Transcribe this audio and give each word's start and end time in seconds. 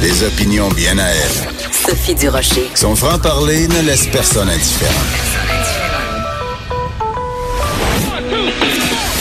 Des 0.00 0.22
opinions 0.24 0.68
bien 0.68 0.98
à 0.98 1.08
elle. 1.08 1.30
Sophie 1.72 2.14
Durocher. 2.14 2.70
Son 2.76 2.94
franc-parler 2.94 3.66
ne 3.66 3.82
laisse 3.82 4.06
personne 4.06 4.48
indifférent. 4.48 4.92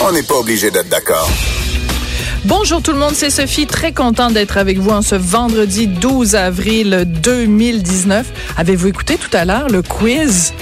On 0.08 0.12
n'est 0.12 0.22
pas 0.22 0.36
obligé 0.36 0.70
d'être 0.70 0.90
d'accord. 0.90 1.30
Bonjour 2.46 2.84
tout 2.84 2.92
le 2.92 3.00
monde, 3.00 3.16
c'est 3.16 3.32
Sophie, 3.32 3.66
très 3.66 3.94
contente 3.94 4.34
d'être 4.34 4.58
avec 4.58 4.78
vous 4.78 4.92
en 4.92 5.02
ce 5.02 5.16
vendredi 5.16 5.88
12 5.88 6.36
avril 6.36 7.06
2019. 7.08 8.28
Avez-vous 8.58 8.88
écouté 8.90 9.18
tout 9.18 9.36
à 9.36 9.46
l'heure 9.46 9.70
le 9.70 9.82
quiz? 9.82 10.54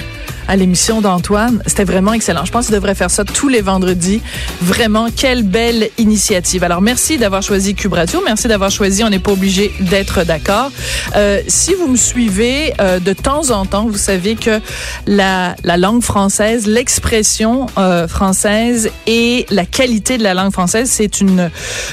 À 0.50 0.56
l'émission 0.56 1.00
d'Antoine. 1.00 1.62
C'était 1.64 1.84
vraiment 1.84 2.12
excellent. 2.12 2.44
Je 2.44 2.50
pense 2.50 2.66
qu'il 2.66 2.74
devrait 2.74 2.96
faire 2.96 3.10
ça 3.10 3.24
tous 3.24 3.48
les 3.48 3.60
vendredis. 3.60 4.20
Vraiment, 4.60 5.06
quelle 5.16 5.44
belle 5.44 5.90
initiative. 5.96 6.64
Alors, 6.64 6.82
merci 6.82 7.18
d'avoir 7.18 7.40
choisi 7.40 7.76
Cube. 7.76 7.94
Merci 8.24 8.48
d'avoir 8.48 8.70
choisi 8.70 9.04
On 9.04 9.10
n'est 9.10 9.20
pas 9.20 9.30
obligé 9.30 9.72
d'être 9.78 10.24
d'accord. 10.24 10.72
Euh, 11.14 11.40
si 11.46 11.74
vous 11.74 11.86
me 11.86 11.96
suivez 11.96 12.74
euh, 12.80 12.98
de 12.98 13.12
temps 13.12 13.50
en 13.50 13.64
temps, 13.64 13.86
vous 13.86 13.96
savez 13.96 14.34
que 14.34 14.60
la, 15.06 15.54
la 15.62 15.76
langue 15.76 16.02
française, 16.02 16.66
l'expression 16.66 17.66
euh, 17.78 18.08
française 18.08 18.90
et 19.06 19.46
la 19.50 19.64
qualité 19.64 20.18
de 20.18 20.24
la 20.24 20.34
langue 20.34 20.52
française, 20.52 20.90
c'est 20.90 21.20
une, 21.20 21.48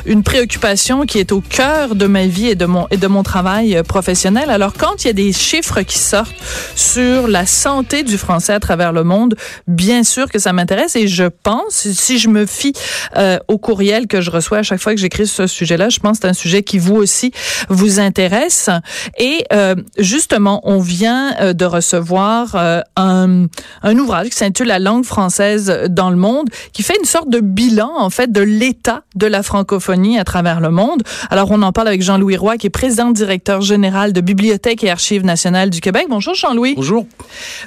une 0.07 0.23
préoccupation 0.23 1.05
qui 1.05 1.19
est 1.19 1.31
au 1.31 1.41
cœur 1.41 1.93
de 1.93 2.07
ma 2.07 2.25
vie 2.25 2.47
et 2.47 2.55
de 2.55 2.65
mon, 2.65 2.87
et 2.89 2.97
de 2.97 3.07
mon 3.07 3.21
travail 3.21 3.77
euh, 3.77 3.83
professionnel. 3.83 4.49
Alors, 4.49 4.73
quand 4.73 5.03
il 5.03 5.07
y 5.07 5.09
a 5.11 5.13
des 5.13 5.31
chiffres 5.31 5.81
qui 5.81 5.99
sortent 5.99 6.33
sur 6.75 7.27
la 7.27 7.45
santé 7.45 8.01
du 8.01 8.17
français, 8.17 8.46
à 8.53 8.59
travers 8.59 8.93
le 8.93 9.03
monde, 9.03 9.35
bien 9.67 10.03
sûr 10.03 10.29
que 10.29 10.39
ça 10.39 10.53
m'intéresse 10.53 10.95
et 10.95 11.07
je 11.07 11.25
pense, 11.25 11.87
si 11.91 12.17
je 12.17 12.29
me 12.29 12.45
fie 12.45 12.73
euh, 13.15 13.37
au 13.47 13.57
courriel 13.57 14.07
que 14.07 14.21
je 14.21 14.31
reçois 14.31 14.59
à 14.59 14.63
chaque 14.63 14.79
fois 14.79 14.93
que 14.93 14.99
j'écris 14.99 15.27
sur 15.27 15.35
ce 15.35 15.47
sujet-là, 15.47 15.89
je 15.89 15.99
pense 15.99 16.19
que 16.19 16.23
c'est 16.23 16.29
un 16.29 16.33
sujet 16.33 16.63
qui 16.63 16.77
vous 16.77 16.95
aussi 16.95 17.31
vous 17.69 17.99
intéresse. 17.99 18.69
Et 19.17 19.43
euh, 19.53 19.75
justement, 19.97 20.61
on 20.63 20.79
vient 20.79 21.35
euh, 21.39 21.53
de 21.53 21.65
recevoir 21.65 22.55
euh, 22.55 22.81
un, 22.95 23.45
un 23.83 23.97
ouvrage 23.97 24.29
qui 24.29 24.37
s'intitule 24.37 24.67
La 24.67 24.79
langue 24.79 25.05
française 25.05 25.85
dans 25.89 26.09
le 26.09 26.15
monde, 26.15 26.49
qui 26.73 26.83
fait 26.83 26.97
une 26.97 27.05
sorte 27.05 27.29
de 27.29 27.39
bilan 27.39 27.91
en 27.95 28.09
fait 28.09 28.31
de 28.31 28.41
l'état 28.41 29.03
de 29.15 29.27
la 29.27 29.43
francophonie 29.43 30.19
à 30.19 30.23
travers 30.23 30.59
le 30.59 30.69
monde. 30.69 31.03
Alors 31.29 31.51
on 31.51 31.61
en 31.61 31.71
parle 31.71 31.87
avec 31.87 32.01
Jean-Louis 32.01 32.37
Roy, 32.37 32.57
qui 32.57 32.67
est 32.67 32.71
président 32.71 33.11
directeur 33.11 33.61
général 33.61 34.13
de 34.13 34.21
Bibliothèque 34.21 34.83
et 34.83 34.89
Archives 34.89 35.25
nationales 35.25 35.69
du 35.69 35.81
Québec. 35.81 36.07
Bonjour 36.09 36.33
Jean-Louis. 36.33 36.75
Bonjour. 36.75 37.05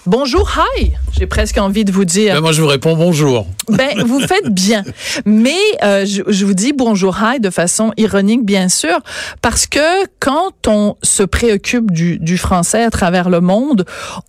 Bonjour, 0.07 0.49
hi. 0.77 0.93
J'ai 1.19 1.27
presque 1.27 1.59
envie 1.59 1.85
de 1.85 1.93
vous 1.93 2.05
dire. 2.05 2.35
Ben 2.35 2.41
moi, 2.41 2.53
je 2.53 2.63
vous 2.63 2.69
réponds 2.69 2.97
bonjour. 2.97 3.47
Ben, 3.69 4.03
vous 4.05 4.21
faites 4.21 4.49
bien. 4.49 4.85
Mais 5.25 5.57
euh, 5.83 6.05
je, 6.07 6.23
je, 6.27 6.45
vous 6.45 6.55
dis 6.55 6.73
bonjour, 6.73 7.19
hi 7.23 7.41
de 7.41 7.51
façon 7.51 7.93
ironique, 7.97 8.45
bien 8.45 8.69
sûr, 8.69 8.99
parce 9.43 9.67
que 9.67 10.07
quand 10.19 10.67
on 10.67 10.97
se 11.03 11.23
préoccupe 11.23 11.91
du, 11.91 12.19
du 12.19 12.39
français 12.39 12.83
à 12.83 12.91
travers 12.91 13.31
le 13.31 13.41
monde, 13.41 13.85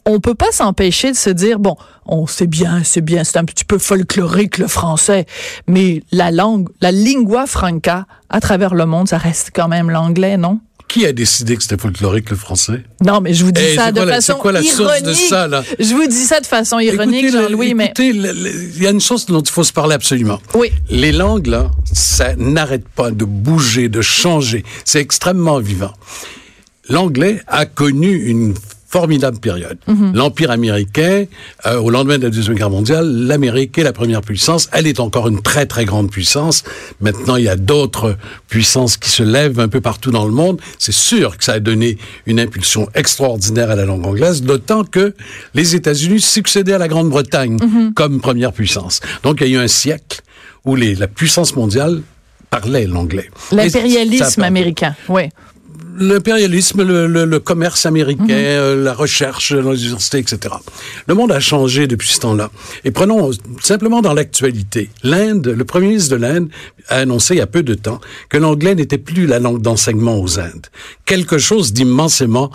on 0.05 0.19
peut 0.19 0.35
pas 0.35 0.51
s'empêcher 0.51 1.11
de 1.11 1.17
se 1.17 1.29
dire, 1.29 1.59
bon, 1.59 1.75
on 2.05 2.27
sait 2.27 2.47
bien, 2.47 2.81
c'est 2.83 3.01
bien, 3.01 3.23
c'est 3.23 3.37
un 3.37 3.45
petit 3.45 3.65
peu 3.65 3.77
folklorique 3.77 4.57
le 4.57 4.67
français, 4.67 5.25
mais 5.67 6.03
la 6.11 6.31
langue, 6.31 6.69
la 6.81 6.91
lingua 6.91 7.45
franca 7.47 8.05
à 8.29 8.39
travers 8.39 8.73
le 8.73 8.85
monde, 8.85 9.07
ça 9.07 9.17
reste 9.17 9.51
quand 9.53 9.67
même 9.67 9.89
l'anglais, 9.89 10.37
non? 10.37 10.59
Qui 10.91 11.05
a 11.05 11.13
décidé 11.13 11.55
que 11.55 11.63
c'était 11.63 11.77
folklorique 11.77 12.29
le 12.31 12.35
français? 12.35 12.83
Non, 13.01 13.21
mais 13.21 13.33
je 13.33 13.45
vous 13.45 13.53
dis 13.53 13.61
hey, 13.61 13.75
ça 13.77 13.93
de 13.93 14.05
façon 14.05 14.33
quoi 14.33 14.51
la 14.51 14.61
ironique. 14.61 15.05
De 15.05 15.13
ça, 15.13 15.47
là? 15.47 15.63
Je 15.79 15.93
vous 15.93 16.05
dis 16.05 16.25
ça 16.25 16.41
de 16.41 16.45
façon 16.45 16.79
ironique, 16.79 17.31
Jean-Louis, 17.31 17.73
mais 17.73 17.93
il 17.97 18.77
y 18.77 18.85
a 18.85 18.89
une 18.89 18.99
chose 18.99 19.25
dont 19.25 19.39
il 19.39 19.49
faut 19.49 19.63
se 19.63 19.71
parler 19.71 19.95
absolument. 19.95 20.41
Oui. 20.53 20.69
Les 20.89 21.13
langues 21.13 21.47
là, 21.47 21.71
ça 21.93 22.35
n'arrête 22.35 22.85
pas 22.89 23.09
de 23.11 23.23
bouger, 23.23 23.87
de 23.87 24.01
changer. 24.01 24.65
C'est 24.83 24.99
extrêmement 24.99 25.59
vivant. 25.59 25.93
L'anglais 26.89 27.41
a 27.47 27.65
connu 27.65 28.25
une 28.25 28.53
formidable 28.91 29.39
période. 29.39 29.77
Mm 29.87 29.93
-hmm. 29.93 30.15
L'Empire 30.19 30.51
américain, 30.59 31.17
euh, 31.65 31.85
au 31.85 31.89
lendemain 31.95 32.17
de 32.21 32.23
la 32.23 32.33
Deuxième 32.37 32.57
Guerre 32.59 32.75
mondiale, 32.79 33.07
l'Amérique 33.29 33.77
est 33.79 33.87
la 33.91 33.93
première 34.01 34.21
puissance. 34.29 34.63
Elle 34.75 34.87
est 34.91 34.99
encore 35.07 35.27
une 35.31 35.41
très, 35.49 35.65
très 35.73 35.85
grande 35.89 36.09
puissance. 36.17 36.57
Maintenant, 37.05 37.37
il 37.41 37.45
y 37.51 37.53
a 37.57 37.59
d'autres 37.71 38.09
puissances 38.53 38.95
qui 39.01 39.09
se 39.17 39.23
lèvent 39.23 39.59
un 39.67 39.69
peu 39.75 39.81
partout 39.89 40.11
dans 40.11 40.25
le 40.31 40.35
monde. 40.41 40.57
C'est 40.85 40.97
sûr 41.11 41.27
que 41.37 41.43
ça 41.47 41.53
a 41.53 41.61
donné 41.69 41.89
une 42.31 42.39
impulsion 42.45 42.83
extraordinaire 43.01 43.69
à 43.73 43.75
la 43.81 43.85
langue 43.89 44.05
anglaise, 44.11 44.37
d'autant 44.51 44.83
que 44.95 45.05
les 45.59 45.67
États-Unis 45.79 46.21
succédaient 46.37 46.77
à 46.79 46.83
la 46.85 46.89
Grande-Bretagne 46.93 47.55
mm 47.63 47.67
-hmm. 47.69 47.93
comme 47.99 48.13
première 48.27 48.53
puissance. 48.59 48.95
Donc, 49.23 49.33
il 49.39 49.43
y 49.47 49.49
a 49.49 49.51
eu 49.55 49.61
un 49.67 49.71
siècle 49.83 50.17
où 50.67 50.71
les, 50.81 50.91
la 51.03 51.09
puissance 51.19 51.51
mondiale 51.61 51.93
parlait 52.55 52.85
l'anglais. 52.95 53.29
L'impérialisme 53.57 54.43
américain, 54.51 54.93
oui 55.15 55.25
l'impérialisme, 55.99 56.83
le, 56.83 57.07
le, 57.07 57.25
le, 57.25 57.39
commerce 57.39 57.85
américain, 57.85 58.23
-hmm. 58.25 58.31
euh, 58.31 58.83
la 58.83 58.93
recherche 58.93 59.53
dans 59.53 59.71
les 59.71 59.83
universités, 59.83 60.19
etc. 60.19 60.55
Le 61.07 61.13
monde 61.13 61.31
a 61.31 61.39
changé 61.39 61.87
depuis 61.87 62.09
ce 62.09 62.19
temps-là. 62.21 62.49
Et 62.83 62.91
prenons 62.91 63.31
simplement 63.61 64.01
dans 64.01 64.13
l'actualité. 64.13 64.89
L'Inde, 65.03 65.47
le 65.47 65.65
premier 65.65 65.87
ministre 65.87 66.11
de 66.15 66.21
l'Inde 66.25 66.49
a 66.87 66.97
annoncé 66.97 67.35
il 67.35 67.37
y 67.37 67.41
a 67.41 67.47
peu 67.47 67.63
de 67.63 67.75
temps 67.75 67.99
que 68.29 68.37
l'anglais 68.37 68.75
n'était 68.75 68.97
plus 68.97 69.25
la 69.27 69.39
langue 69.39 69.61
d'enseignement 69.61 70.19
aux 70.19 70.39
Indes. 70.39 70.67
Quelque 71.05 71.37
chose 71.37 71.73
d'immensément 71.73 72.51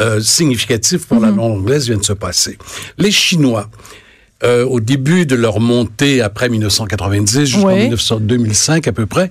euh, 0.00 0.20
significatif 0.20 1.06
pour 1.06 1.20
la 1.20 1.28
langue 1.28 1.58
anglaise 1.58 1.86
vient 1.86 1.98
de 1.98 2.04
se 2.04 2.12
passer. 2.12 2.56
Les 2.98 3.10
Chinois, 3.10 3.68
euh, 4.44 4.64
au 4.64 4.78
début 4.78 5.26
de 5.26 5.34
leur 5.34 5.58
montée 5.58 6.22
après 6.22 6.48
1990 6.48 7.44
jusqu'en 7.44 7.66
ouais. 7.66 7.90
2005 8.20 8.86
à 8.86 8.92
peu 8.92 9.04
près, 9.04 9.30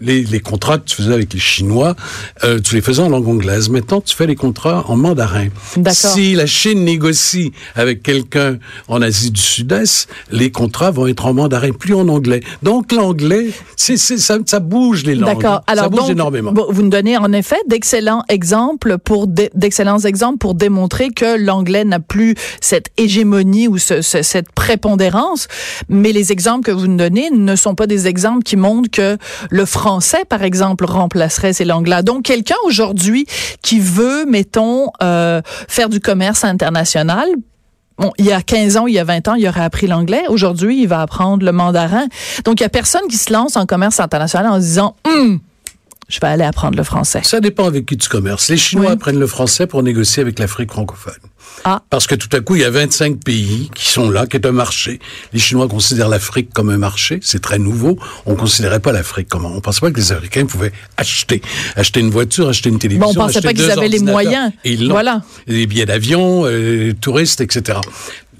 les, 0.00 0.22
les, 0.24 0.40
contrats 0.40 0.78
que 0.78 0.84
tu 0.84 0.96
faisais 0.96 1.12
avec 1.12 1.32
les 1.32 1.40
Chinois, 1.40 1.96
euh, 2.44 2.60
tu 2.60 2.74
les 2.74 2.80
faisais 2.80 3.02
en 3.02 3.08
langue 3.08 3.28
anglaise. 3.28 3.70
Maintenant, 3.70 4.00
tu 4.00 4.14
fais 4.14 4.26
les 4.26 4.36
contrats 4.36 4.84
en 4.88 4.96
mandarin. 4.96 5.48
Si 5.90 6.34
la 6.34 6.46
Chine 6.46 6.84
négocie 6.84 7.52
avec 7.74 8.02
quelqu'un 8.02 8.58
en 8.88 9.00
Asie 9.00 9.30
du 9.30 9.40
Sud-Est, 9.40 10.08
les 10.30 10.50
contrats 10.50 10.90
vont 10.90 11.06
être 11.06 11.24
en 11.26 11.34
mandarin, 11.34 11.70
plus 11.70 11.94
en 11.94 12.08
anglais. 12.08 12.42
Donc, 12.62 12.92
l'anglais, 12.92 13.50
c'est, 13.76 13.96
ça, 13.96 14.38
ça 14.44 14.60
bouge 14.60 15.04
les 15.04 15.14
langues. 15.14 15.40
D'accord. 15.40 15.62
Alors, 15.66 15.84
ça 15.84 15.90
bouge 15.90 16.00
donc, 16.00 16.10
énormément. 16.10 16.52
Vous 16.68 16.82
nous 16.82 16.90
donnez 16.90 17.16
en 17.16 17.32
effet 17.32 17.56
d'excellents 17.66 18.22
exemples 18.28 18.98
pour 18.98 19.26
d'excellents 19.26 20.00
exemples 20.00 20.38
pour 20.38 20.54
démontrer 20.54 21.08
que 21.08 21.38
l'anglais 21.38 21.84
n'a 21.84 22.00
plus 22.00 22.34
cette 22.60 22.88
hégémonie 22.96 23.68
ou 23.68 23.78
ce, 23.78 24.02
ce, 24.02 24.22
cette 24.22 24.52
prépondérance. 24.52 25.48
Mais 25.88 26.12
les 26.12 26.32
exemples 26.32 26.66
que 26.66 26.72
vous 26.72 26.86
nous 26.86 26.96
donnez 26.96 27.30
ne 27.30 27.56
sont 27.56 27.74
pas 27.74 27.86
des 27.86 28.06
exemples 28.06 28.42
qui 28.42 28.56
montrent 28.56 28.90
que 28.90 29.16
le 29.50 29.64
français, 29.64 29.85
par 30.28 30.42
exemple, 30.42 30.84
remplacerait 30.84 31.52
ces 31.52 31.64
langues-là. 31.64 32.02
Donc, 32.02 32.24
quelqu'un 32.24 32.56
aujourd'hui 32.64 33.26
qui 33.62 33.80
veut, 33.80 34.26
mettons, 34.26 34.90
euh, 35.02 35.40
faire 35.68 35.88
du 35.88 36.00
commerce 36.00 36.44
international, 36.44 37.28
Bon, 37.98 38.12
il 38.18 38.26
y 38.26 38.32
a 38.32 38.42
15 38.42 38.76
ans, 38.76 38.86
il 38.86 38.92
y 38.92 38.98
a 38.98 39.04
20 39.04 39.26
ans, 39.28 39.34
il 39.36 39.48
aurait 39.48 39.62
appris 39.62 39.86
l'anglais. 39.86 40.24
Aujourd'hui, 40.28 40.82
il 40.82 40.86
va 40.86 41.00
apprendre 41.00 41.42
le 41.42 41.50
mandarin. 41.50 42.04
Donc, 42.44 42.60
il 42.60 42.62
y 42.62 42.66
a 42.66 42.68
personne 42.68 43.08
qui 43.08 43.16
se 43.16 43.32
lance 43.32 43.56
en 43.56 43.64
commerce 43.64 44.00
international 44.00 44.52
en 44.52 44.56
se 44.56 44.66
disant, 44.66 44.96
hum, 45.06 45.40
je 46.08 46.20
vais 46.20 46.26
aller 46.26 46.44
apprendre 46.44 46.76
le 46.76 46.84
français. 46.84 47.22
Ça 47.24 47.40
dépend 47.40 47.64
avec 47.64 47.86
qui 47.86 47.96
tu 47.96 48.10
commerces. 48.10 48.50
Les 48.50 48.58
Chinois 48.58 48.88
oui. 48.88 48.92
apprennent 48.92 49.18
le 49.18 49.26
français 49.26 49.66
pour 49.66 49.82
négocier 49.82 50.20
avec 50.20 50.38
l'Afrique 50.38 50.70
francophone. 50.70 51.14
Ah. 51.64 51.82
Parce 51.90 52.06
que 52.06 52.14
tout 52.14 52.28
à 52.32 52.40
coup, 52.40 52.54
il 52.54 52.62
y 52.62 52.64
a 52.64 52.70
25 52.70 53.22
pays 53.22 53.70
qui 53.74 53.88
sont 53.88 54.10
là, 54.10 54.26
qui 54.26 54.36
est 54.36 54.46
un 54.46 54.52
marché. 54.52 55.00
Les 55.32 55.38
Chinois 55.38 55.68
considèrent 55.68 56.08
l'Afrique 56.08 56.52
comme 56.52 56.70
un 56.70 56.78
marché. 56.78 57.18
C'est 57.22 57.40
très 57.40 57.58
nouveau. 57.58 57.98
On 58.24 58.32
ne 58.32 58.36
considérait 58.36 58.80
pas 58.80 58.92
l'Afrique 58.92 59.28
comme... 59.28 59.44
On 59.44 59.54
ne 59.54 59.60
pensait 59.60 59.80
pas 59.80 59.90
que 59.90 59.96
les 59.96 60.12
Africains 60.12 60.46
pouvaient 60.46 60.72
acheter. 60.96 61.42
Acheter 61.74 62.00
une 62.00 62.10
voiture, 62.10 62.48
acheter 62.48 62.68
une 62.68 62.78
télévision, 62.78 63.12
bon, 63.12 63.20
on 63.20 63.26
pensait 63.26 63.40
pas 63.40 63.52
qu'ils 63.52 63.70
avaient 63.70 63.88
les 63.88 64.00
moyens. 64.00 64.52
Et 64.64 64.72
ils 64.72 64.88
voilà. 64.88 65.22
Les 65.46 65.66
billets 65.66 65.86
d'avion, 65.86 66.42
euh, 66.44 66.92
touristes, 67.00 67.40
etc. 67.40 67.78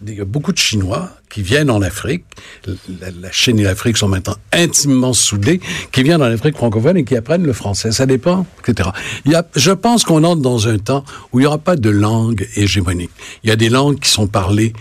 Il 0.09 0.15
y 0.15 0.21
a 0.21 0.25
beaucoup 0.25 0.53
de 0.53 0.59
Chinois 0.59 1.11
qui 1.29 1.43
viennent 1.43 1.71
en 1.71 1.83
Afrique. 1.83 2.25
La, 2.67 3.11
la 3.21 3.33
Chine 3.33 3.59
et 3.59 3.65
l'Afrique 3.65 3.97
sont 3.97 4.09
maintenant 4.09 4.37
intimement 4.53 5.13
soudées, 5.13 5.61
qui 5.93 6.03
viennent 6.03 6.23
en 6.23 6.27
Afrique 6.27 6.57
francophone 6.57 6.97
et 6.97 7.05
qui 7.05 7.17
apprennent 7.17 7.45
le 7.45 7.53
français. 7.53 7.93
Ça 7.93 8.07
dépend, 8.07 8.47
etc. 8.61 8.91
Il 9.25 9.33
y 9.33 9.35
a, 9.35 9.47
je 9.57 9.73
pense 9.73 10.05
qu'on 10.05 10.23
entre 10.25 10.43
dans 10.43 10.69
un 10.69 10.79
temps 10.79 11.05
où 11.33 11.41
il 11.41 11.43
n'y 11.43 11.47
aura 11.47 11.59
pas 11.59 11.77
de 11.77 11.91
langue 11.91 12.47
hégémonique. 12.57 13.11
Il 13.43 13.51
y 13.51 13.53
a 13.53 13.57
des 13.57 13.69
langues 13.69 13.99
qui 13.99 14.11
sont 14.11 14.29
parlées 14.29 14.73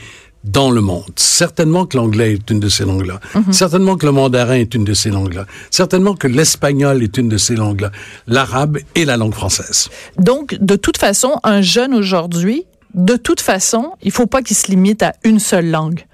dans 0.43 0.69
le 0.69 0.81
monde. 0.81 1.11
Certainement 1.15 1.87
que 1.87 1.97
l'anglais 1.97 2.33
est 2.33 2.49
une 2.51 2.59
de 2.59 2.69
ces 2.69 2.85
langues-là. 2.85 3.19
Mm 3.33 3.39
-hmm. 3.39 3.51
Certainement 3.51 3.97
que 3.97 4.05
le 4.05 4.11
mandarin 4.11 4.55
est 4.55 4.75
une 4.75 4.83
de 4.83 4.93
ces 4.93 5.09
langues-là. 5.09 5.45
Certainement 5.71 6.15
que 6.15 6.27
l'espagnol 6.27 7.01
est 7.01 7.17
une 7.17 7.29
de 7.29 7.37
ces 7.37 7.55
langues-là. 7.55 7.91
L'arabe 8.27 8.77
et 8.93 9.05
la 9.05 9.17
langue 9.17 9.33
française. 9.33 9.89
Donc, 10.19 10.55
de 10.71 10.75
toute 10.75 10.97
façon, 10.97 11.31
un 11.43 11.61
jeune 11.63 11.93
aujourd'hui 11.95 12.65
de 12.95 13.17
toute 13.17 13.41
façon, 13.41 13.91
il 14.01 14.11
faut 14.11 14.25
pas 14.25 14.41
qu'il 14.41 14.55
se 14.55 14.67
limite 14.67 15.03
à 15.03 15.13
une 15.23 15.39
seule 15.39 15.69
langue. 15.69 16.05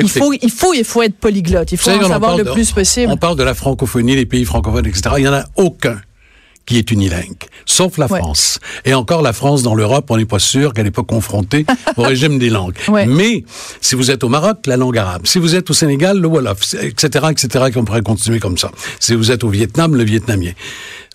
Il 0.00 0.08
faut, 0.08 0.32
il 0.32 0.50
faut, 0.50 0.74
il 0.74 0.84
faut 0.84 1.02
être 1.02 1.16
polyglotte. 1.16 1.72
Il 1.72 1.78
faut 1.78 1.90
en 1.90 2.06
savoir 2.06 2.36
le 2.36 2.44
de, 2.44 2.52
plus 2.52 2.70
possible. 2.70 3.10
On 3.10 3.16
parle 3.16 3.36
de 3.36 3.42
la 3.42 3.54
francophonie, 3.54 4.14
les 4.14 4.26
pays 4.26 4.44
francophones, 4.44 4.86
etc. 4.86 5.16
Il 5.18 5.24
y 5.24 5.28
en 5.28 5.32
a 5.32 5.44
aucun 5.56 6.00
qui 6.66 6.76
est 6.76 6.90
unilingue, 6.90 7.44
sauf 7.64 7.96
la 7.96 8.06
Ouais. 8.06 8.20
France. 8.20 8.60
Et 8.84 8.92
encore 8.92 9.22
la 9.22 9.32
France 9.32 9.62
dans 9.62 9.74
l'Europe, 9.74 10.04
on 10.10 10.18
n'est 10.18 10.26
pas 10.26 10.38
sûr 10.38 10.74
qu'elle 10.74 10.84
n'est 10.84 10.90
pas 10.90 11.02
confrontée 11.02 11.64
au 11.96 12.02
régime 12.02 12.38
des 12.38 12.50
langues. 12.50 12.76
Ouais. 12.88 13.06
Mais 13.06 13.42
si 13.80 13.94
vous 13.94 14.10
êtes 14.10 14.22
au 14.22 14.28
Maroc, 14.28 14.66
la 14.66 14.76
langue 14.76 14.98
arabe. 14.98 15.22
Si 15.24 15.38
vous 15.38 15.54
êtes 15.56 15.70
au 15.70 15.72
Sénégal, 15.72 16.20
le 16.20 16.28
Wolof, 16.28 16.74
etc., 16.74 17.26
etc., 17.30 17.70
qu'on 17.72 17.84
pourrait 17.84 18.02
continuer 18.02 18.38
comme 18.38 18.58
ça. 18.58 18.70
Si 19.00 19.14
vous 19.14 19.32
êtes 19.32 19.44
au 19.44 19.48
Vietnam, 19.48 19.96
le 19.96 20.04
vietnamien. 20.04 20.52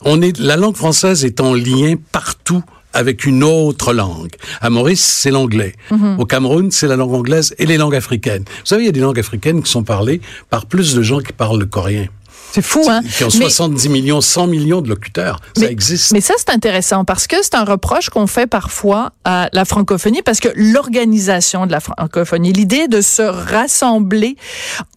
On 0.02 0.24
est, 0.24 0.40
la 0.40 0.58
langue 0.58 0.76
française 0.76 1.24
est 1.24 1.40
en 1.40 1.54
lien 1.54 1.96
partout 2.12 2.64
avec 2.94 3.26
une 3.26 3.44
autre 3.44 3.94
langue. 3.94 4.32
À 4.62 4.70
Maurice, 4.70 5.04
c'est 5.04 5.32
l'anglais. 5.32 5.74
Au 6.18 6.26
Cameroun, 6.26 6.72
c'est 6.72 6.88
la 6.88 6.96
langue 6.96 7.14
anglaise 7.14 7.54
et 7.58 7.66
les 7.66 7.78
langues 7.78 7.96
africaines. 7.96 8.44
Vous 8.48 8.66
savez, 8.66 8.84
il 8.84 8.86
y 8.86 8.90
a 8.90 8.94
des 8.94 9.00
langues 9.00 9.20
africaines 9.20 9.62
qui 9.64 9.72
sont 9.72 9.84
parlées 9.84 10.22
par 10.50 10.66
plus 10.66 10.94
de 10.96 11.02
gens 11.02 11.20
qui 11.20 11.34
parlent 11.34 11.60
le 11.60 11.66
coréen. 11.66 12.08
C'est 12.52 12.62
fou, 12.62 12.86
hein? 12.88 13.02
Qui 13.18 13.24
ont 13.24 13.30
Mais- 13.40 13.46
70 13.50 13.90
millions, 13.90 14.22
100 14.22 14.46
millions 14.46 14.82
de 14.82 14.88
locuteurs. 14.88 15.40
Ça 15.58 15.66
existe. 15.72 16.12
Mais 16.12 16.22
ça, 16.22 16.36
c'est 16.38 16.52
intéressant 16.52 17.04
parce 17.04 17.26
que 17.26 17.38
c'est 17.42 17.56
un 17.56 17.64
reproche 17.64 18.10
qu'on 18.12 18.28
fait 18.28 18.46
parfois 18.46 19.12
à 19.26 19.50
la 19.54 19.66
francophonie 19.66 20.22
parce 20.22 20.40
que 20.40 20.50
l'organisation 20.56 21.66
de 21.66 21.72
la 21.72 21.80
francophonie, 21.80 22.54
l'idée 22.54 22.88
de 22.88 23.02
se 23.02 23.24
rassembler 23.24 24.36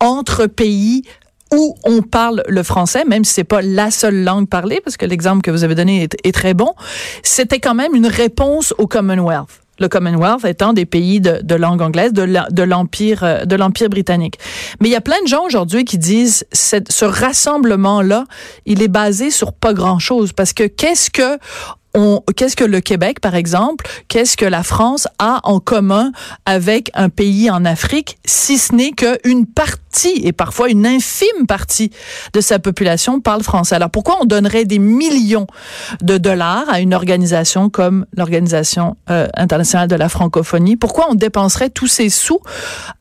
entre 0.00 0.44
pays 0.46 1.04
où 1.54 1.76
on 1.84 2.02
parle 2.02 2.42
le 2.48 2.62
français, 2.62 3.04
même 3.04 3.24
si 3.24 3.32
c'est 3.34 3.44
pas 3.44 3.62
la 3.62 3.90
seule 3.90 4.24
langue 4.24 4.48
parlée, 4.48 4.80
parce 4.82 4.96
que 4.96 5.06
l'exemple 5.06 5.42
que 5.42 5.50
vous 5.50 5.64
avez 5.64 5.74
donné 5.74 6.08
est, 6.24 6.32
très 6.32 6.54
bon, 6.54 6.72
c'était 7.22 7.60
quand 7.60 7.74
même 7.74 7.94
une 7.94 8.06
réponse 8.06 8.74
au 8.78 8.86
Commonwealth. 8.86 9.48
Le 9.78 9.88
Commonwealth 9.88 10.44
étant 10.46 10.72
des 10.72 10.86
pays 10.86 11.20
de, 11.20 11.54
langue 11.54 11.82
anglaise, 11.82 12.12
de 12.14 12.62
l'empire, 12.62 13.22
euh, 13.22 13.44
de 13.44 13.56
l'empire 13.56 13.90
britannique. 13.90 14.38
Mais 14.80 14.88
il 14.88 14.92
y 14.92 14.96
a 14.96 15.02
plein 15.02 15.20
de 15.22 15.28
gens 15.28 15.44
aujourd'hui 15.44 15.84
qui 15.84 15.98
disent 15.98 16.46
cette- 16.50 16.90
ce 16.90 17.04
rassemblement-là, 17.04 18.24
il 18.64 18.82
est 18.82 18.88
basé 18.88 19.30
sur 19.30 19.52
pas 19.52 19.74
grand-chose, 19.74 20.32
parce 20.32 20.52
que 20.52 20.64
qu'est-ce 20.64 21.10
que 21.10 21.38
qu'est-ce 22.36 22.56
que 22.56 22.64
le 22.64 22.80
Québec, 22.82 23.20
par 23.20 23.34
exemple, 23.34 23.86
qu'est-ce 24.08 24.36
que 24.36 24.44
la 24.44 24.62
France 24.62 25.08
a 25.18 25.40
en 25.44 25.60
commun 25.60 26.12
avec 26.44 26.90
un 26.92 27.08
pays 27.08 27.50
en 27.50 27.64
Afrique, 27.64 28.18
si 28.26 28.58
ce 28.58 28.74
n'est 28.74 28.90
qu'une 28.92 29.46
partie, 29.46 29.80
et 30.04 30.32
parfois 30.32 30.68
une 30.68 30.86
infime 30.86 31.46
partie 31.48 31.90
de 32.32 32.40
sa 32.40 32.58
population 32.58 33.20
parle 33.20 33.42
français. 33.42 33.74
Alors 33.74 33.90
pourquoi 33.90 34.18
on 34.20 34.24
donnerait 34.24 34.64
des 34.64 34.78
millions 34.78 35.46
de 36.02 36.18
dollars 36.18 36.64
à 36.68 36.80
une 36.80 36.94
organisation 36.94 37.70
comme 37.70 38.06
l'Organisation 38.16 38.96
euh, 39.10 39.28
internationale 39.34 39.88
de 39.88 39.96
la 39.96 40.08
francophonie? 40.08 40.76
Pourquoi 40.76 41.06
on 41.10 41.14
dépenserait 41.14 41.70
tous 41.70 41.86
ces 41.86 42.08
sous 42.08 42.40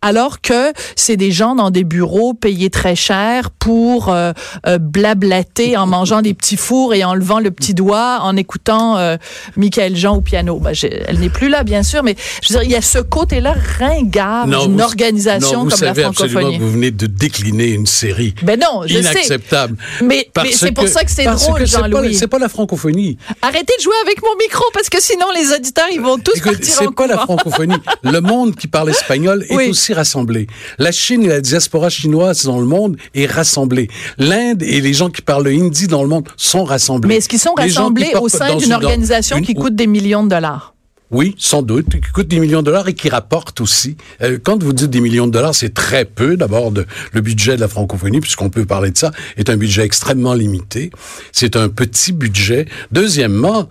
alors 0.01 0.41
que 0.41 0.71
c'est 0.95 1.17
des 1.17 1.31
gens 1.31 1.55
dans 1.55 1.71
des 1.71 1.83
bureaux 1.83 2.33
payés 2.33 2.69
très 2.69 2.95
cher 2.95 3.51
pour 3.51 4.09
euh, 4.09 4.31
euh, 4.67 4.77
blablater 4.77 5.77
en 5.77 5.87
mangeant 5.87 6.21
des 6.21 6.33
petits 6.33 6.57
fours 6.57 6.93
et 6.93 7.03
en 7.03 7.13
levant 7.15 7.39
le 7.39 7.51
petit 7.51 7.73
doigt, 7.73 8.19
en 8.21 8.35
écoutant 8.35 8.97
euh, 8.97 9.17
Michael 9.55 9.95
Jean 9.95 10.17
au 10.17 10.21
piano? 10.21 10.59
Ben, 10.59 10.73
elle 11.07 11.19
n'est 11.19 11.29
plus 11.29 11.49
là, 11.49 11.63
bien 11.63 11.83
sûr, 11.83 12.03
mais 12.03 12.15
je 12.43 12.53
veux 12.53 12.59
dire, 12.59 12.69
il 12.69 12.71
y 12.71 12.75
a 12.75 12.81
ce 12.81 12.99
côté-là 12.99 13.55
ringard 13.79 14.47
d'une 14.47 14.81
organisation 14.81 15.63
non, 15.63 15.63
vous 15.65 15.69
comme 15.71 15.81
la 15.81 15.89
absolument 15.89 16.13
francophonie. 16.13 16.57
que 16.57 16.63
vous 16.63 16.71
venez 16.71 16.84
de 16.91 17.07
décliner 17.07 17.69
une 17.71 17.85
série 17.85 18.33
Ben 18.43 18.59
non, 18.59 18.83
je 18.85 18.93
sais. 18.93 18.99
inacceptable. 18.99 19.77
Mais, 20.03 20.29
c'est 20.51 20.71
pour 20.71 20.87
ça 20.87 21.03
que 21.03 21.11
c'est 21.11 21.25
drôle, 21.25 21.65
Jean-Louis. 21.65 22.15
C'est 22.15 22.27
pas 22.27 22.39
la 22.39 22.49
francophonie. 22.49 23.17
Arrêtez 23.41 23.73
de 23.77 23.83
jouer 23.83 23.95
avec 24.03 24.21
mon 24.21 24.35
micro 24.39 24.63
parce 24.73 24.89
que 24.89 25.01
sinon 25.01 25.25
les 25.35 25.53
auditeurs 25.53 25.87
ils 25.91 26.01
vont 26.01 26.17
tous 26.17 26.35
Écoute, 26.37 26.53
partir 26.53 26.73
en 26.73 26.77
c'est 26.85 26.95
pas 26.95 27.07
la 27.07 27.17
francophonie. 27.17 27.75
Le 28.03 28.19
monde 28.21 28.55
qui 28.55 28.67
parle 28.67 28.89
espagnol 28.89 29.45
est 29.49 29.55
Oui. 29.55 29.69
aussi 29.69 29.93
rassemblé. 29.93 30.47
La 30.77 30.91
Chine 30.91 31.23
et 31.23 31.27
la 31.27 31.41
diaspora 31.41 31.89
chinoise 31.89 32.43
dans 32.45 32.59
le 32.59 32.65
monde 32.65 32.97
est 33.13 33.25
rassemblée. 33.25 33.87
L'Inde 34.17 34.61
et 34.63 34.81
les 34.81 34.93
gens 34.93 35.09
qui 35.09 35.21
parlent 35.21 35.43
le 35.45 35.51
hindi 35.51 35.87
dans 35.87 36.01
le 36.03 36.09
monde 36.09 36.27
sont 36.37 36.63
rassemblés. 36.63 37.07
Mais 37.09 37.15
est-ce 37.17 37.29
qu'ils 37.29 37.39
sont 37.39 37.53
rassemblés 37.55 38.11
au 38.19 38.29
sein 38.29 38.55
d'une 38.55 38.67
une- 38.67 38.73
organisation 38.73 39.37
une- 39.37 39.45
qui 39.45 39.53
coûte 39.53 39.75
des 39.75 39.87
millions 39.87 40.23
de 40.23 40.29
dollars? 40.29 40.74
Oui, 41.11 41.35
sans 41.37 41.61
doute, 41.61 41.89
qui 41.89 42.11
coûte 42.11 42.27
des 42.27 42.39
millions 42.39 42.61
de 42.61 42.65
dollars 42.65 42.87
et 42.87 42.93
qui 42.93 43.09
rapporte 43.09 43.61
aussi. 43.61 43.95
Euh, 44.21 44.39
quand 44.43 44.61
vous 44.63 44.73
dites 44.73 44.89
des 44.89 45.01
millions 45.01 45.27
de 45.27 45.31
dollars, 45.31 45.53
c'est 45.53 45.73
très 45.73 46.03
peu. 46.03 46.35
D'abord, 46.35 46.73
le 47.13 47.21
budget 47.21 47.55
de 47.55 47.61
la 47.61 47.67
francophonie, 47.67 48.19
puisqu'on 48.21 48.49
peut 48.49 48.65
parler 48.65 48.89
de 48.91 48.97
ça, 48.97 49.11
est 49.37 49.49
un 49.49 49.55
budget 49.57 49.83
extrêmement 49.83 50.33
limité. 50.33 50.89
C'est 51.31 51.55
un 51.55 51.69
petit 51.69 52.11
budget. 52.11 52.65
Deuxièmement, 52.91 53.69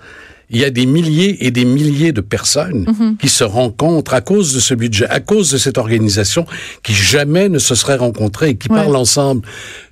il 0.51 0.61
y 0.61 0.65
a 0.65 0.71
des 0.71 0.87
milliers 0.87 1.45
et 1.47 1.51
des 1.51 1.65
milliers 1.65 2.13
de 2.13 2.21
personnes 2.21 2.85
Mhm. 2.87 3.17
qui 3.17 3.29
se 3.29 3.43
rencontrent 3.43 4.15
à 4.15 4.21
cause 4.21 4.55
de 4.55 4.61
ce 4.61 4.75
budget, 4.75 5.07
à 5.09 5.19
cause 5.19 5.51
de 5.51 5.59
cette 5.59 5.79
organisation 5.79 6.47
qui 6.85 6.93
jamais 6.95 7.49
ne 7.49 7.59
se 7.59 7.75
serait 7.75 7.97
rencontrée 7.97 8.51
et 8.51 8.57
qui 8.57 8.69
Ouais. 8.71 8.77
parlent 8.77 8.95
ensemble 8.95 9.43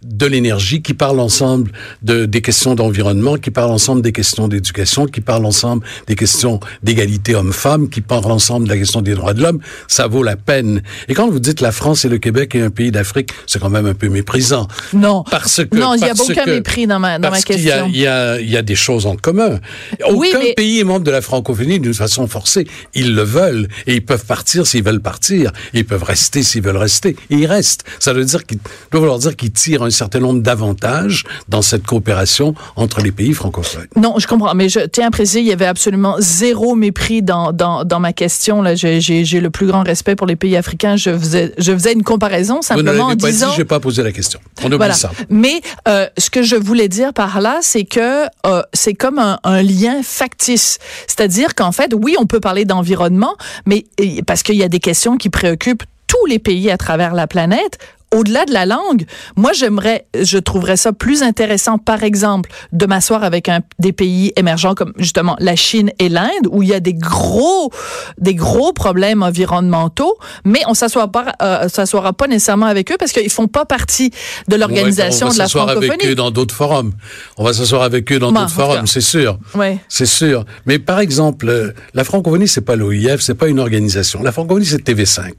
de 0.05 0.27
l'énergie, 0.27 0.83
qui 0.83 0.95
parlent 0.95 1.21
ensemble 1.21 1.71
de, 2.03 2.25
des 2.27 2.41
questions 2.43 2.75
d'environnement, 2.75 3.37
qui 3.37 3.51
parlent 3.51 3.71
ensemble 3.71 4.03
des 4.03 4.13
questions 4.13 4.49
d'éducation, 4.49 5.07
qui 5.07 5.21
parlent 5.21 5.47
ensemble 5.47 5.85
des 6.07 6.15
questions 6.17 6.61
d'égalité 6.83 7.35
homme-femme, 7.35 7.89
qui 7.89 8.01
parlent 8.01 8.31
ensemble 8.31 8.67
de 8.67 8.73
la 8.73 8.79
question 8.79 9.01
des 9.01 9.15
droits 9.15 9.35
de 9.35 9.43
l'homme. 9.43 9.61
Ça 9.89 10.07
vaut 10.07 10.23
la 10.23 10.37
peine. 10.37 10.83
Et 11.09 11.15
quand 11.15 11.29
vous 11.31 11.39
dites 11.41 11.61
la 11.61 11.73
France 11.73 12.05
et 12.05 12.09
le 12.09 12.19
Québec 12.19 12.55
est 12.55 12.63
un 12.63 12.71
pays 12.71 12.91
d'Afrique, 12.91 13.31
c'est 13.47 13.61
quand 13.61 13.71
même 13.71 13.87
un 13.87 13.95
peu 13.95 14.09
méprisant. 14.09 14.67
Non. 14.93 15.25
Parce 15.31 15.65
que 15.65 15.77
non, 15.77 15.95
il 15.95 16.03
n'y 16.03 16.09
a 16.11 16.15
aucun 16.19 16.45
que- 16.45 16.51
mépris 16.51 16.87
dans 16.87 16.99
ma, 16.99 17.19
dans 17.19 17.29
ma 17.29 17.31
parce 17.33 17.45
qu'il 17.45 17.61
y 17.61 17.71
a, 17.71 17.83
question. 17.83 17.91
il 17.93 18.01
y, 18.01 18.07
a, 18.07 18.41
il 18.41 18.51
y 18.51 18.57
a 18.57 18.63
des 18.63 18.75
choses 18.75 19.07
en 19.07 19.17
commun. 19.17 19.61
Aucun 20.05 20.15
Oui, 20.17 20.33
mais- 20.39 20.55
pays 20.55 20.81
est 20.81 20.85
membre 20.85 21.05
de 21.05 21.11
la 21.11 21.21
francophonie 21.23 21.79
d'une 21.81 21.95
façon 21.95 22.27
forcée. 22.27 22.67
Ils 22.95 23.15
le 23.15 23.23
veulent 23.23 23.69
et 23.87 23.95
ils 23.95 24.05
peuvent 24.05 24.27
partir 24.27 24.67
s'ils 24.67 24.83
veulent 24.83 25.01
partir. 25.01 25.53
Ils 25.75 25.85
peuvent 25.85 26.03
rester 26.03 26.43
s'ils 26.43 26.63
veulent 26.63 26.77
rester. 26.77 27.17
Et 27.31 27.37
ils 27.37 27.47
restent. 27.47 27.85
Ça 28.01 28.13
veut 28.13 28.25
dire 28.25 28.45
qu'ils 28.45 28.59
doit 28.91 29.01
vouloir 29.01 29.19
dire 29.19 29.37
qu'ils 29.37 29.53
tirent 29.53 29.83
un 29.85 29.91
certain 29.93 30.19
nombre 30.21 30.41
d'avantages 30.43 31.25
dans 31.49 31.63
cette 31.63 31.87
coopération 31.87 32.55
entre 32.77 33.01
les 33.01 33.13
pays 33.13 33.33
francophones. 33.33 33.87
Non, 33.97 34.15
je 34.19 34.27
comprends, 34.27 34.55
mais 34.55 34.69
je 34.69 34.81
tiens 34.81 35.09
à 35.09 35.11
préciser, 35.11 35.41
il 35.41 35.47
y 35.47 35.53
avait 35.53 35.67
absolument 35.67 36.17
zéro 36.19 36.75
mépris 36.75 37.23
dans, 37.23 37.53
dans, 37.53 37.85
dans 37.85 38.01
ma 38.01 38.13
question. 38.13 38.63
Là, 38.63 38.75
j'ai, 38.75 39.01
j'ai, 39.01 39.25
j'ai 39.25 39.41
le 39.41 39.51
plus 39.51 39.67
grand 39.67 39.83
respect 39.83 40.17
pour 40.17 40.27
les 40.27 40.37
pays 40.37 40.57
africains. 40.57 40.97
Je 40.97 41.17
faisais, 41.17 41.53
je 41.59 41.73
faisais 41.73 41.93
une 41.93 42.03
comparaison 42.03 42.57
Vous 42.57 42.63
simplement 42.63 43.05
en 43.05 43.09
l'avez 43.09 43.21
pas 43.21 43.31
disant. 43.31 43.49
dit, 43.49 43.55
je 43.55 43.59
n'ai 43.61 43.65
pas 43.65 43.81
posé 43.81 44.03
la 44.03 44.13
question. 44.13 44.41
On 44.63 44.67
oublie 44.67 44.77
Voilà. 44.79 44.95
ça. 44.95 45.11
Mais 45.29 45.61
euh, 45.89 46.07
ce 46.19 46.31
que 46.31 46.43
je 46.43 46.57
voulais 46.57 46.89
dire 46.89 47.13
par 47.13 47.41
là, 47.41 47.59
c'est 47.63 47.85
que 47.85 48.25
euh, 48.47 48.63
c'est 48.73 48.95
comme 48.95 49.19
un, 49.19 49.39
un 49.45 49.63
lien 49.63 50.03
factice. 50.03 50.79
C'est-à-dire 51.07 51.55
qu'en 51.55 51.73
fait, 51.73 51.93
oui, 51.95 52.17
on 52.19 52.27
peut 52.27 52.41
parler 52.41 52.65
d'environnement, 52.65 53.37
mais 53.67 53.85
parce 54.27 54.43
qu'il 54.43 54.57
y 54.57 54.63
a 54.63 54.69
des 54.69 54.81
questions 54.81 55.17
qui 55.17 55.31
préoccupent 55.31 55.83
tous 56.07 56.27
les 56.27 56.39
pays 56.39 56.71
à 56.71 56.77
travers 56.77 57.15
la 57.15 57.27
planète. 57.27 57.79
Au-delà 58.13 58.45
de 58.45 58.53
la 58.53 58.67
langue, 58.67 59.05
moi 59.37 59.53
j'aimerais, 59.55 60.07
je 60.21 60.39
trouverais 60.39 60.77
ça 60.77 60.93
plus 60.93 61.23
intéressant, 61.23 61.79
par 61.79 62.03
exemple, 62.03 62.51
de 62.73 62.87
m'asseoir 62.87 63.25
avec 63.25 63.49
un, 63.49 63.61
des 63.79 63.93
pays 63.93 64.33
émergents 64.37 64.75
comme 64.75 64.93
justement 64.99 65.35
la 65.41 65.57
Chine 65.57 65.91
et 65.99 66.09
l'Inde, 66.09 66.47
où 66.51 66.63
il 66.63 66.69
y 66.69 66.75
a 66.75 66.81
des 66.81 66.95
gros, 66.95 67.71
des 68.19 68.35
gros 68.35 68.73
problèmes 68.73 69.23
environnementaux, 69.23 70.17
mais 70.45 70.61
on 70.69 70.75
s'assoira 70.75 71.09
pas, 71.11 71.33
euh, 71.43 71.69
s'assoira 71.69 72.13
pas 72.13 72.27
nécessairement 72.29 72.67
avec 72.67 72.93
eux 72.93 72.97
parce 72.99 73.13
qu'ils 73.13 73.31
font 73.31 73.49
pas 73.49 73.65
partie 73.65 74.11
de 74.49 74.57
l'organisation 74.57 75.27
on 75.27 75.31
va 75.31 75.35
de 75.35 75.39
la 75.39 75.45
s'asseoir 75.47 75.69
avec 75.71 75.83
eux 75.85 75.87
francophonie. 75.87 76.15
dans 76.15 76.31
d'autres 76.31 76.55
forums. 76.55 76.93
On 77.39 77.45
va 77.45 77.53
s'asseoir 77.53 77.83
avec 77.83 78.11
eux 78.13 78.19
dans 78.19 78.31
d'autres 78.33 78.51
forums, 78.51 78.87
c'est 78.87 79.01
sûr. 79.01 79.39
Ouais. 79.55 79.79
C'est 79.89 80.07
sûr. 80.07 80.45
Mais 80.67 80.79
par 80.79 81.01
exemple, 81.01 81.49
euh, 81.49 81.73
la 81.95 82.05
francophonie, 82.05 82.49
c'est 82.49 82.61
pas 82.61 82.77
l'OIF, 82.77 83.21
c'est 83.21 83.35
pas 83.35 83.49
une 83.49 83.59
organisation. 83.61 84.23
La 84.23 84.33
francophonie, 84.33 84.67
c'est 84.67 84.83
TV5. 84.87 85.31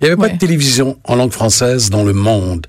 Il 0.00 0.04
n'y 0.04 0.10
avait 0.10 0.20
Ouais. 0.20 0.28
pas 0.28 0.34
de 0.34 0.38
télévision 0.38 0.98
en 1.04 1.16
langue 1.16 1.32
française 1.32 1.90
dans 1.90 1.97
le 2.04 2.12
monde. 2.12 2.66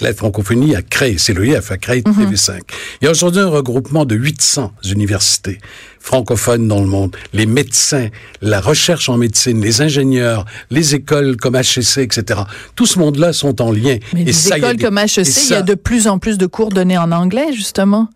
La 0.00 0.12
francophonie 0.14 0.74
a 0.74 0.82
créé, 0.82 1.16
c'est 1.18 1.32
l'OIF, 1.34 1.70
a 1.70 1.76
créé 1.76 2.02
Mhm. 2.04 2.14
TV5. 2.14 2.60
Il 3.00 3.04
y 3.04 3.08
a 3.08 3.10
aujourd'hui 3.12 3.40
un 3.42 3.48
regroupement 3.48 4.04
de 4.04 4.16
800 4.16 4.72
universités 4.90 5.58
francophones 6.00 6.66
dans 6.66 6.80
le 6.80 6.86
monde. 6.86 7.14
Les 7.32 7.46
médecins, 7.46 8.08
la 8.40 8.60
recherche 8.60 9.08
en 9.08 9.16
médecine, 9.18 9.60
les 9.60 9.80
ingénieurs, 9.80 10.44
les 10.70 10.94
écoles 10.96 11.36
comme 11.36 11.54
HEC, 11.54 11.98
etc. 11.98 12.40
Tout 12.74 12.86
ce 12.86 12.98
monde-là 12.98 13.32
sont 13.32 13.60
en 13.62 13.70
lien. 13.70 13.98
Mais 14.14 14.22
Et 14.22 14.24
les 14.24 14.32
ça, 14.32 14.54
a 14.54 14.58
écoles 14.58 14.76
des- 14.76 14.84
comme 14.84 14.98
HEC, 14.98 15.44
il 15.44 15.50
y 15.50 15.54
a 15.54 15.62
de 15.62 15.74
plus 15.74 16.08
en 16.08 16.18
plus 16.18 16.38
de 16.38 16.46
cours 16.46 16.70
donnés 16.70 16.98
en 16.98 17.12
anglais, 17.12 17.52
justement. 17.52 18.08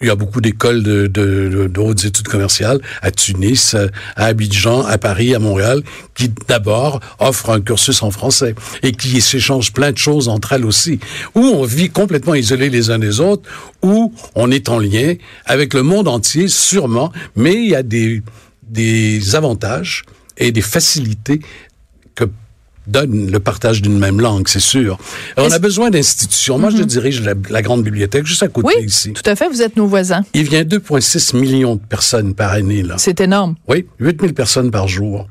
Il 0.00 0.06
y 0.06 0.10
a 0.10 0.14
beaucoup 0.14 0.40
d'écoles 0.40 0.84
de, 0.84 1.08
de, 1.08 1.80
hautes 1.80 2.04
études 2.04 2.28
commerciales 2.28 2.80
à 3.02 3.10
Tunis, 3.10 3.74
à 4.14 4.26
Abidjan, 4.26 4.84
à 4.84 4.96
Paris, 4.96 5.34
à 5.34 5.40
Montréal, 5.40 5.82
qui 6.14 6.30
d'abord 6.46 7.00
offrent 7.18 7.50
un 7.50 7.60
cursus 7.60 8.00
en 8.04 8.12
français 8.12 8.54
et 8.84 8.92
qui 8.92 9.20
s'échangent 9.20 9.72
plein 9.72 9.90
de 9.90 9.98
choses 9.98 10.28
entre 10.28 10.52
elles 10.52 10.64
aussi. 10.64 11.00
Où 11.34 11.40
on 11.40 11.64
vit 11.64 11.90
complètement 11.90 12.36
isolés 12.36 12.70
les 12.70 12.90
uns 12.90 13.00
des 13.00 13.18
autres, 13.18 13.48
où 13.82 14.12
on 14.36 14.52
est 14.52 14.68
en 14.68 14.78
lien 14.78 15.14
avec 15.46 15.74
le 15.74 15.82
monde 15.82 16.06
entier, 16.06 16.46
sûrement, 16.46 17.12
mais 17.34 17.54
il 17.54 17.70
y 17.70 17.74
a 17.74 17.82
des, 17.82 18.22
des 18.62 19.34
avantages 19.34 20.04
et 20.36 20.52
des 20.52 20.62
facilités 20.62 21.40
donne 22.88 23.30
le 23.30 23.38
partage 23.40 23.82
d'une 23.82 23.98
même 23.98 24.20
langue, 24.20 24.48
c'est 24.48 24.58
sûr. 24.60 24.98
On 25.36 25.44
Est-ce- 25.44 25.54
a 25.54 25.58
besoin 25.58 25.90
d'institutions. 25.90 26.58
Moi, 26.58 26.70
je 26.70 26.82
dirige 26.82 27.22
la, 27.22 27.34
la 27.50 27.62
grande 27.62 27.82
bibliothèque 27.82 28.26
juste 28.26 28.42
à 28.42 28.48
côté 28.48 28.74
Oui, 28.78 28.84
ici. 28.86 29.12
tout 29.12 29.22
à 29.30 29.36
fait, 29.36 29.48
vous 29.48 29.62
êtes 29.62 29.76
nos 29.76 29.86
voisins. 29.86 30.22
Il 30.34 30.48
vient 30.48 30.62
2,6 30.64 31.36
millions 31.36 31.76
de 31.76 31.80
personnes 31.80 32.34
par 32.34 32.52
année, 32.52 32.82
là. 32.82 32.94
C'est 32.98 33.20
énorme. 33.20 33.54
Oui, 33.68 33.86
8 34.00 34.20
000 34.20 34.32
personnes 34.32 34.70
par 34.70 34.88
jour. 34.88 35.28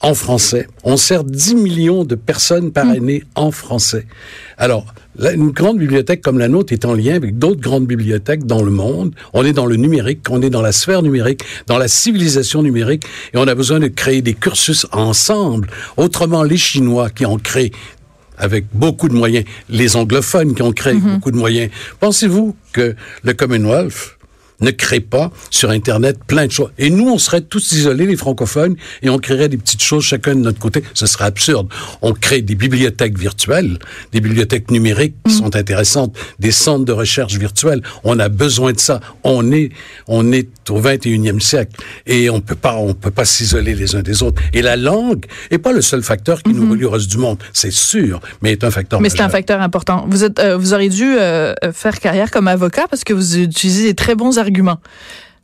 En 0.00 0.14
français. 0.14 0.66
On 0.84 0.96
sert 0.96 1.24
10 1.24 1.54
millions 1.56 2.04
de 2.04 2.14
personnes 2.14 2.72
par 2.72 2.88
année 2.88 3.22
en 3.34 3.50
français. 3.50 4.06
Alors, 4.56 4.86
une 5.18 5.50
grande 5.50 5.78
bibliothèque 5.78 6.22
comme 6.22 6.38
la 6.38 6.48
nôtre 6.48 6.72
est 6.72 6.84
en 6.84 6.94
lien 6.94 7.14
avec 7.14 7.38
d'autres 7.38 7.60
grandes 7.60 7.86
bibliothèques 7.86 8.46
dans 8.46 8.62
le 8.62 8.70
monde. 8.70 9.14
On 9.32 9.44
est 9.44 9.52
dans 9.52 9.66
le 9.66 9.76
numérique, 9.76 10.20
on 10.30 10.40
est 10.40 10.50
dans 10.50 10.62
la 10.62 10.72
sphère 10.72 11.02
numérique, 11.02 11.42
dans 11.66 11.78
la 11.78 11.88
civilisation 11.88 12.62
numérique, 12.62 13.04
et 13.34 13.36
on 13.36 13.46
a 13.46 13.54
besoin 13.54 13.80
de 13.80 13.88
créer 13.88 14.22
des 14.22 14.34
cursus 14.34 14.86
ensemble. 14.92 15.68
Autrement, 15.96 16.42
les 16.42 16.56
Chinois 16.56 17.10
qui 17.10 17.26
ont 17.26 17.38
créé 17.38 17.72
avec 18.38 18.64
beaucoup 18.72 19.08
de 19.08 19.14
moyens, 19.14 19.44
les 19.68 19.96
anglophones 19.96 20.54
qui 20.54 20.62
ont 20.62 20.72
créé 20.72 20.94
beaucoup 20.94 21.30
de 21.30 21.36
moyens, 21.36 21.70
pensez-vous 21.98 22.56
que 22.72 22.96
le 23.22 23.32
Commonwealth, 23.34 24.16
ne 24.60 24.70
crée 24.70 25.00
pas 25.00 25.30
sur 25.50 25.70
Internet 25.70 26.18
plein 26.26 26.46
de 26.46 26.52
choses. 26.52 26.70
Et 26.78 26.90
nous, 26.90 27.08
on 27.08 27.18
serait 27.18 27.40
tous 27.40 27.72
isolés, 27.72 28.06
les 28.06 28.16
francophones, 28.16 28.76
et 29.02 29.10
on 29.10 29.18
créerait 29.18 29.48
des 29.48 29.56
petites 29.56 29.82
choses 29.82 30.04
chacun 30.04 30.34
de 30.34 30.40
notre 30.40 30.58
côté. 30.58 30.82
Ce 30.94 31.06
serait 31.06 31.24
absurde. 31.24 31.68
On 32.02 32.12
crée 32.12 32.42
des 32.42 32.54
bibliothèques 32.54 33.18
virtuelles, 33.18 33.78
des 34.12 34.20
bibliothèques 34.20 34.70
numériques 34.70 35.14
qui 35.26 35.32
sont 35.32 35.56
intéressantes, 35.56 36.16
des 36.38 36.52
centres 36.52 36.84
de 36.84 36.92
recherche 36.92 37.34
virtuels. 37.34 37.82
On 38.04 38.18
a 38.18 38.28
besoin 38.28 38.72
de 38.72 38.80
ça. 38.80 39.00
On 39.24 39.50
est, 39.52 39.70
on 40.06 40.32
est 40.32 40.48
au 40.70 40.80
21e 40.80 41.40
siècle 41.40 41.82
et 42.06 42.30
on 42.30 42.40
peut 42.40 42.54
pas, 42.54 42.76
on 42.76 42.94
peut 42.94 43.10
pas 43.10 43.24
s'isoler 43.24 43.74
les 43.74 43.96
uns 43.96 44.02
des 44.02 44.22
autres. 44.22 44.40
Et 44.52 44.62
la 44.62 44.76
langue 44.76 45.26
est 45.50 45.58
pas 45.58 45.72
le 45.72 45.82
seul 45.82 46.02
facteur 46.02 46.42
qui 46.42 46.52
nous 46.52 46.70
relie 46.70 46.84
au 46.84 46.90
reste 46.90 47.10
du 47.10 47.18
monde, 47.18 47.38
c'est 47.52 47.72
sûr, 47.72 48.20
mais 48.42 48.52
est 48.52 48.64
un 48.64 48.70
facteur. 48.70 49.00
Mais 49.00 49.08
c'est 49.08 49.20
un 49.20 49.28
facteur 49.28 49.60
important. 49.60 50.06
Vous 50.08 50.24
êtes, 50.24 50.38
euh, 50.38 50.56
vous 50.56 50.74
auriez 50.74 50.88
dû 50.88 51.16
euh, 51.18 51.54
faire 51.72 51.98
carrière 51.98 52.30
comme 52.30 52.48
avocat 52.48 52.86
parce 52.88 53.04
que 53.04 53.12
vous 53.12 53.38
utilisez 53.38 53.84
des 53.84 53.94
très 53.94 54.14
bons 54.14 54.38
arguments 54.38 54.49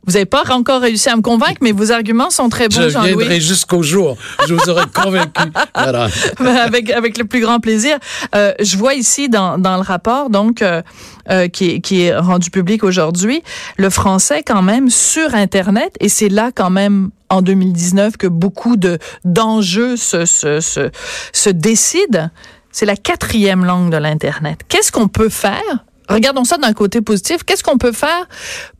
vous 0.07 0.13
n'avez 0.13 0.25
pas 0.25 0.43
encore 0.51 0.81
réussi 0.81 1.09
à 1.09 1.17
me 1.17 1.21
convaincre, 1.21 1.57
mais 1.61 1.73
vos 1.73 1.91
arguments 1.91 2.29
sont 2.29 2.47
très 2.47 2.69
bons, 2.69 2.89
Jean-Louis. 2.89 3.11
Je 3.11 3.17
viendrai 3.17 3.41
jusqu'au 3.41 3.83
jour. 3.83 4.15
Je 4.47 4.53
vous 4.53 4.69
aurai 4.69 4.85
convaincu. 4.93 5.51
avec, 5.75 6.89
avec 6.91 7.17
le 7.17 7.25
plus 7.25 7.41
grand 7.41 7.59
plaisir. 7.59 7.97
Euh, 8.33 8.53
je 8.61 8.77
vois 8.77 8.93
ici 8.93 9.27
dans, 9.27 9.57
dans 9.57 9.75
le 9.75 9.81
rapport, 9.81 10.29
donc, 10.29 10.61
euh, 10.61 10.81
euh, 11.29 11.49
qui, 11.49 11.71
est, 11.71 11.79
qui 11.81 12.03
est 12.03 12.15
rendu 12.15 12.49
public 12.51 12.85
aujourd'hui, 12.85 13.43
le 13.75 13.89
français 13.89 14.43
quand 14.43 14.61
même 14.61 14.89
sur 14.89 15.35
Internet, 15.35 15.93
et 15.99 16.07
c'est 16.07 16.29
là 16.29 16.51
quand 16.55 16.69
même 16.69 17.09
en 17.29 17.41
2019 17.41 18.15
que 18.15 18.27
beaucoup 18.27 18.77
de 18.77 18.99
d'enjeux 19.25 19.97
se, 19.97 20.25
se, 20.25 20.61
se, 20.61 20.89
se 21.33 21.49
décident. 21.49 22.29
C'est 22.71 22.85
la 22.85 22.95
quatrième 22.95 23.65
langue 23.65 23.91
de 23.91 23.97
l'Internet. 23.97 24.61
Qu'est-ce 24.69 24.93
qu'on 24.93 25.09
peut 25.09 25.29
faire? 25.29 25.83
Regardons 26.09 26.45
ça 26.45 26.57
d'un 26.57 26.73
côté 26.73 27.01
positif. 27.01 27.43
Qu'est-ce 27.43 27.63
qu'on 27.63 27.77
peut 27.77 27.91
faire 27.91 28.27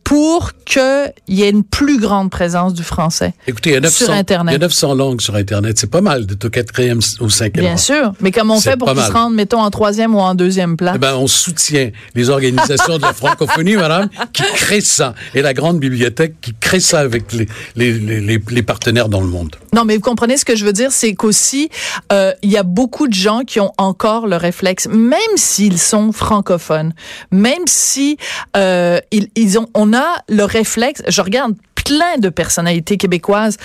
pour 0.08 0.54
qu'il 0.64 1.12
y 1.28 1.44
ait 1.44 1.50
une 1.50 1.66
plus 1.66 2.00
grande 2.00 2.32
présence 2.32 2.74
du 2.74 2.82
français 2.82 3.34
Écoutez, 3.46 3.72
il 3.72 3.74
y 3.74 3.76
a 3.76 3.82
900, 3.82 4.06
sur 4.06 4.14
Internet. 4.14 4.54
Il 4.54 4.62
y 4.62 4.64
a 4.64 4.66
900 4.66 4.94
langues 4.96 5.20
sur 5.20 5.36
Internet. 5.36 5.78
C'est 5.78 5.92
pas 5.92 6.00
mal 6.00 6.26
de 6.26 6.48
au 6.48 6.50
quatrième 6.50 7.00
ou 7.20 7.30
cinquième 7.30 7.66
Bien 7.66 7.76
sûr. 7.76 8.14
Mais 8.22 8.32
comment 8.32 8.56
on 8.56 8.62
fait 8.62 8.78
pour 8.78 8.94
qu'ils 8.94 9.02
se 9.02 9.12
rendent, 9.12 9.34
mettons, 9.34 9.60
en 9.60 9.70
troisième 9.70 10.16
ou 10.16 10.20
en 10.20 10.34
deuxième 10.34 10.78
place? 10.78 10.94
Eh 10.96 11.00
ben, 11.00 11.16
on 11.16 11.28
soutient 11.28 11.90
les 12.16 12.30
organisations 12.30 12.96
de 12.96 13.02
la 13.02 13.12
francophonie, 13.12 13.76
madame, 13.76 14.08
qui 14.32 14.44
créent 14.54 14.80
ça. 14.80 15.14
Et 15.36 15.42
la 15.42 15.54
grande 15.54 15.80
bibliothèque 15.80 16.40
qui 16.40 16.54
crée 16.58 16.80
ça 16.80 17.00
avec 17.00 17.34
les, 17.34 17.48
les, 17.76 17.92
les, 17.92 18.42
les 18.50 18.64
partenaires 18.64 19.10
dans 19.10 19.20
le 19.20 19.28
monde. 19.28 19.58
Non, 19.74 19.84
mais 19.84 19.96
vous 19.96 20.02
comprenez 20.02 20.38
ce 20.38 20.46
que 20.46 20.56
je 20.56 20.64
veux 20.64 20.74
dire, 20.74 20.94
c'est 20.94 21.16
qu'aussi, 21.16 21.70
euh, 22.14 22.32
il 22.44 22.52
y 22.52 22.58
a 22.58 22.64
beaucoup 22.64 23.10
de 23.10 23.14
gens 23.14 23.42
qui 23.42 23.60
ont 23.60 23.74
encore 23.78 24.26
le 24.26 24.38
réflexe, 24.38 24.88
même 24.88 25.20
s'ils 25.36 25.80
sont 25.80 26.14
francophones, 26.14 26.94
même 27.32 27.64
si 27.66 28.18
euh, 28.56 29.00
ils, 29.12 29.28
ils 29.36 29.60
ont, 29.60 29.68
on 29.74 29.92
a 29.92 29.97
le 30.30 30.44
réflexe, 30.44 31.02
je 31.08 31.22
regarde 31.22 31.56
plein 31.88 32.18
de 32.18 32.30
personnalités 32.30 32.98
québécoises 32.98 33.58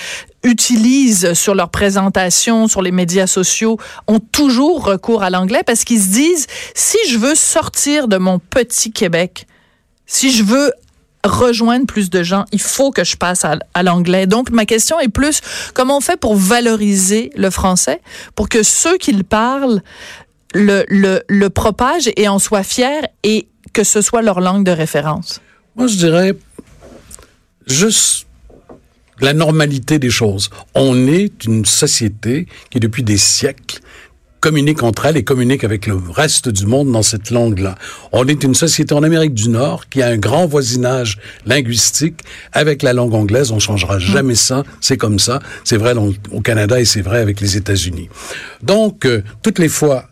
utilisent 0.45 1.33
sur 1.35 1.55
leur 1.55 1.71
présentation, 1.71 2.69
sur 2.69 2.83
les 2.83 2.93
médias 2.93 3.27
sociaux, 3.27 3.79
ont 4.07 4.21
toujours 4.21 4.85
recours 4.85 5.23
à 5.23 5.31
l'anglais 5.31 5.62
parce 5.67 5.85
qu'ils 5.85 6.01
se 6.01 6.11
disent, 6.11 6.47
si 6.75 6.99
je 7.09 7.19
veux 7.19 7.35
sortir 7.35 8.07
de 8.07 8.19
mon 8.19 8.39
petit 8.39 8.93
Québec, 8.93 9.47
si 10.07 10.31
je 10.31 10.45
veux 10.45 10.73
rejoindre 11.25 11.87
plus 11.87 12.11
de 12.11 12.23
gens, 12.23 12.45
il 12.53 12.61
faut 12.61 12.91
que 12.91 13.05
je 13.05 13.17
passe 13.17 13.45
à, 13.45 13.83
l'anglais. 13.83 14.27
Donc, 14.27 14.51
ma 14.51 14.67
question 14.67 14.99
est 14.99 15.09
plus, 15.09 15.41
comment 15.75 15.99
on 15.99 16.01
fait 16.01 16.17
pour 16.17 16.37
valoriser 16.37 17.31
le 17.37 17.51
français, 17.51 18.01
pour 18.35 18.49
que 18.49 18.62
ceux 18.62 18.99
qui 18.99 19.12
le 19.12 19.23
parlent 19.23 19.83
le, 20.55 20.85
le, 20.89 21.23
le 21.29 21.51
propagent 21.51 22.11
et 22.17 22.29
en 22.29 22.39
soient 22.39 22.65
fiers 22.65 23.03
et 23.23 23.49
que 23.73 23.85
ce 23.85 24.01
soit 24.01 24.23
leur 24.23 24.41
langue 24.41 24.65
de 24.65 24.73
référence? 24.73 25.41
Moi, 25.76 25.87
je 25.87 25.97
dirais 25.97 26.35
juste 27.67 28.26
la 29.21 29.33
normalité 29.33 29.99
des 29.99 30.11
choses. 30.11 30.50
On 30.75 31.07
est 31.07 31.45
une 31.45 31.64
société 31.64 32.47
qui, 32.71 32.81
depuis 32.81 33.02
des 33.02 33.17
siècles, 33.17 33.81
communique 34.41 34.83
entre 34.83 35.07
elles 35.07 35.17
et 35.17 35.23
communique 35.23 35.62
avec 35.62 35.87
le 35.87 35.95
reste 35.95 36.49
du 36.49 36.67
monde 36.67 36.91
dans 36.91 37.05
cette 37.05 37.31
langue-là. 37.31 37.76
On 38.11 38.26
est 38.26 38.43
une 38.43 38.55
société 38.55 38.93
en 38.93 39.05
Amérique 39.05 39.35
du 39.35 39.49
Nord 39.49 39.88
qui 39.88 40.02
a 40.02 40.09
un 40.09 40.19
grand 40.19 40.47
voisinage 40.47 41.19
linguistique 41.47 42.21
avec 42.52 42.83
la 42.83 42.93
langue 42.93 43.14
anglaise. 43.14 43.52
On 43.52 43.61
changera 43.61 44.00
jamais 44.00 44.35
ça. 44.35 44.64
C'est 44.81 44.97
comme 44.97 45.21
ça. 45.21 45.38
C'est 45.62 45.76
vrai 45.76 45.95
au 46.33 46.41
Canada 46.41 46.81
et 46.81 46.85
c'est 46.85 47.02
vrai 47.02 47.21
avec 47.21 47.41
les 47.41 47.57
États-Unis. 47.57 48.09
Donc, 48.62 49.07
euh, 49.07 49.23
toutes 49.43 49.61
les 49.61 49.69
fois, 49.69 50.09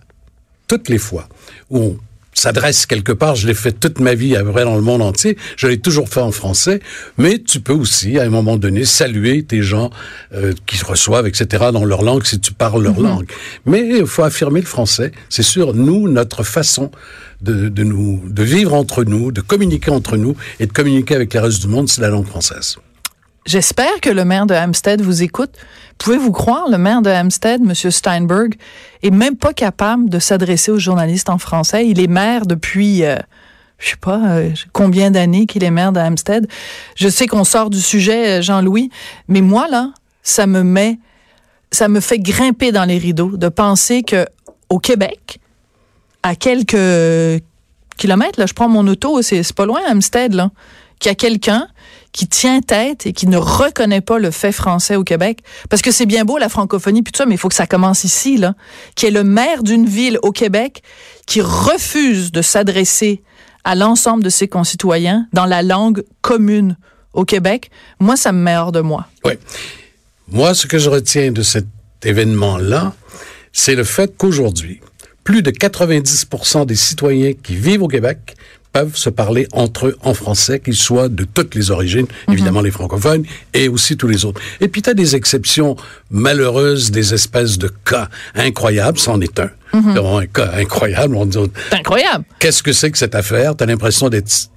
toutes 0.68 0.88
les 0.88 0.98
fois 0.98 1.28
où 1.68 1.78
on 1.78 1.98
s'adresse 2.40 2.86
quelque 2.86 3.12
part. 3.12 3.36
Je 3.36 3.46
l'ai 3.46 3.54
fait 3.54 3.72
toute 3.72 4.00
ma 4.00 4.14
vie 4.14 4.34
à 4.36 4.42
vrai 4.42 4.64
dans 4.64 4.76
le 4.76 4.80
monde 4.82 5.02
entier. 5.02 5.36
Je 5.56 5.66
l'ai 5.66 5.78
toujours 5.78 6.08
fait 6.08 6.20
en 6.20 6.32
français. 6.32 6.80
Mais 7.18 7.38
tu 7.38 7.60
peux 7.60 7.72
aussi, 7.72 8.18
à 8.18 8.22
un 8.22 8.30
moment 8.30 8.56
donné, 8.56 8.84
saluer 8.84 9.42
tes 9.42 9.62
gens 9.62 9.90
euh, 10.34 10.52
qui 10.66 10.76
se 10.76 10.84
reçoivent, 10.84 11.26
etc., 11.26 11.66
dans 11.72 11.84
leur 11.84 12.02
langue, 12.02 12.24
si 12.24 12.40
tu 12.40 12.52
parles 12.52 12.82
leur 12.82 12.98
mhm. 12.98 13.04
langue. 13.04 13.26
Mais 13.66 13.86
il 13.86 14.06
faut 14.06 14.22
affirmer 14.22 14.60
le 14.60 14.66
français. 14.66 15.12
C'est 15.28 15.42
sûr, 15.42 15.74
nous, 15.74 16.08
notre 16.08 16.42
façon 16.42 16.90
de, 17.42 17.68
de, 17.68 17.84
nous, 17.84 18.22
de 18.26 18.42
vivre 18.42 18.74
entre 18.74 19.04
nous, 19.04 19.32
de 19.32 19.40
communiquer 19.40 19.90
entre 19.90 20.16
nous 20.16 20.34
et 20.58 20.66
de 20.66 20.72
communiquer 20.72 21.14
avec 21.14 21.34
le 21.34 21.40
reste 21.40 21.60
du 21.60 21.68
monde, 21.68 21.88
c'est 21.88 22.00
la 22.00 22.08
langue 22.08 22.26
française. 22.26 22.76
J'espère 23.46 24.00
que 24.02 24.10
le 24.10 24.24
maire 24.24 24.46
de 24.46 24.54
Hampstead 24.54 25.00
vous 25.00 25.22
écoute. 25.22 25.50
Pouvez-vous 25.98 26.32
croire, 26.32 26.68
le 26.68 26.78
maire 26.78 27.02
de 27.02 27.10
Hampstead, 27.10 27.60
M. 27.62 27.74
Steinberg, 27.74 28.54
est 29.02 29.10
même 29.10 29.36
pas 29.36 29.52
capable 29.52 30.10
de 30.10 30.18
s'adresser 30.18 30.70
aux 30.70 30.78
journalistes 30.78 31.30
en 31.30 31.38
français? 31.38 31.86
Il 31.86 32.00
est 32.00 32.06
maire 32.06 32.44
depuis, 32.46 33.04
euh, 33.04 33.16
je 33.78 33.90
sais 33.90 33.96
pas, 33.96 34.20
euh, 34.26 34.50
combien 34.72 35.10
d'années 35.10 35.46
qu'il 35.46 35.64
est 35.64 35.70
maire 35.70 35.92
de 35.92 36.00
Hampstead? 36.00 36.46
Je 36.96 37.08
sais 37.08 37.26
qu'on 37.26 37.44
sort 37.44 37.70
du 37.70 37.80
sujet, 37.80 38.38
euh, 38.38 38.42
Jean-Louis, 38.42 38.90
mais 39.28 39.40
moi, 39.40 39.68
là, 39.68 39.92
ça 40.22 40.46
me 40.46 40.62
met, 40.62 40.98
ça 41.72 41.88
me 41.88 42.00
fait 42.00 42.18
grimper 42.18 42.72
dans 42.72 42.84
les 42.84 42.98
rideaux 42.98 43.36
de 43.36 43.48
penser 43.48 44.02
que 44.02 44.26
au 44.68 44.78
Québec, 44.78 45.40
à 46.22 46.34
quelques 46.34 47.42
kilomètres, 47.96 48.38
là, 48.38 48.46
je 48.46 48.52
prends 48.52 48.68
mon 48.68 48.86
auto, 48.86 49.22
c'est 49.22 49.52
pas 49.54 49.66
loin, 49.66 49.80
Hampstead, 49.90 50.34
là, 50.34 50.50
qu'il 50.98 51.08
y 51.08 51.12
a 51.12 51.14
quelqu'un 51.14 51.66
qui 52.12 52.26
tient 52.26 52.60
tête 52.60 53.06
et 53.06 53.12
qui 53.12 53.26
ne 53.26 53.36
reconnaît 53.36 54.00
pas 54.00 54.18
le 54.18 54.30
fait 54.30 54.52
français 54.52 54.96
au 54.96 55.04
Québec. 55.04 55.40
Parce 55.68 55.82
que 55.82 55.92
c'est 55.92 56.06
bien 56.06 56.24
beau 56.24 56.38
la 56.38 56.48
francophonie 56.48 57.02
puis 57.02 57.12
tout 57.12 57.18
ça, 57.18 57.26
mais 57.26 57.34
il 57.34 57.38
faut 57.38 57.48
que 57.48 57.54
ça 57.54 57.66
commence 57.66 58.04
ici, 58.04 58.36
là. 58.36 58.54
Qui 58.96 59.06
est 59.06 59.10
le 59.10 59.24
maire 59.24 59.62
d'une 59.62 59.86
ville 59.86 60.18
au 60.22 60.32
Québec 60.32 60.82
qui 61.26 61.40
refuse 61.40 62.32
de 62.32 62.42
s'adresser 62.42 63.22
à 63.64 63.74
l'ensemble 63.74 64.22
de 64.22 64.30
ses 64.30 64.48
concitoyens 64.48 65.26
dans 65.32 65.46
la 65.46 65.62
langue 65.62 66.04
commune 66.22 66.76
au 67.12 67.24
Québec. 67.24 67.70
Moi, 67.98 68.16
ça 68.16 68.32
me 68.32 68.42
met 68.42 68.56
hors 68.56 68.72
de 68.72 68.80
moi. 68.80 69.06
Oui. 69.24 69.34
Moi, 70.28 70.54
ce 70.54 70.66
que 70.66 70.78
je 70.78 70.88
retiens 70.88 71.32
de 71.32 71.42
cet 71.42 71.66
événement-là, 72.02 72.94
c'est 73.52 73.74
le 73.74 73.84
fait 73.84 74.16
qu'aujourd'hui, 74.16 74.80
plus 75.24 75.42
de 75.42 75.50
90% 75.50 76.66
des 76.66 76.76
citoyens 76.76 77.32
qui 77.34 77.56
vivent 77.56 77.82
au 77.82 77.88
Québec 77.88 78.36
peuvent 78.72 78.96
se 78.96 79.10
parler 79.10 79.46
entre 79.52 79.88
eux 79.88 79.96
en 80.02 80.14
français, 80.14 80.60
qu'ils 80.60 80.76
soient 80.76 81.08
de 81.08 81.24
toutes 81.24 81.54
les 81.54 81.70
origines, 81.70 82.06
mhm. 82.28 82.34
évidemment 82.34 82.60
les 82.60 82.70
francophones, 82.70 83.24
et 83.54 83.68
aussi 83.68 83.96
tous 83.96 84.08
les 84.08 84.24
autres. 84.24 84.40
Et 84.60 84.68
puis, 84.68 84.82
tu 84.82 84.90
as 84.90 84.94
des 84.94 85.16
exceptions 85.16 85.76
malheureuses, 86.10 86.90
des 86.90 87.14
espèces 87.14 87.58
de 87.58 87.70
cas 87.84 88.08
incroyables, 88.34 88.98
c'en 88.98 89.20
est 89.20 89.38
un. 89.40 89.50
Mm 89.72 89.98
un 89.98 90.26
cas 90.26 90.50
incroyable. 90.54 91.14
On 91.14 91.26
dit, 91.26 91.38
incroyable. 91.70 92.24
Qu'est-ce 92.40 92.62
que 92.62 92.72
c'est 92.72 92.90
que 92.90 92.98
cette 92.98 93.14
affaire? 93.14 93.56
Tu 93.56 93.62
as 93.62 93.66
l'impression 93.66 94.08
d'être 94.08 94.50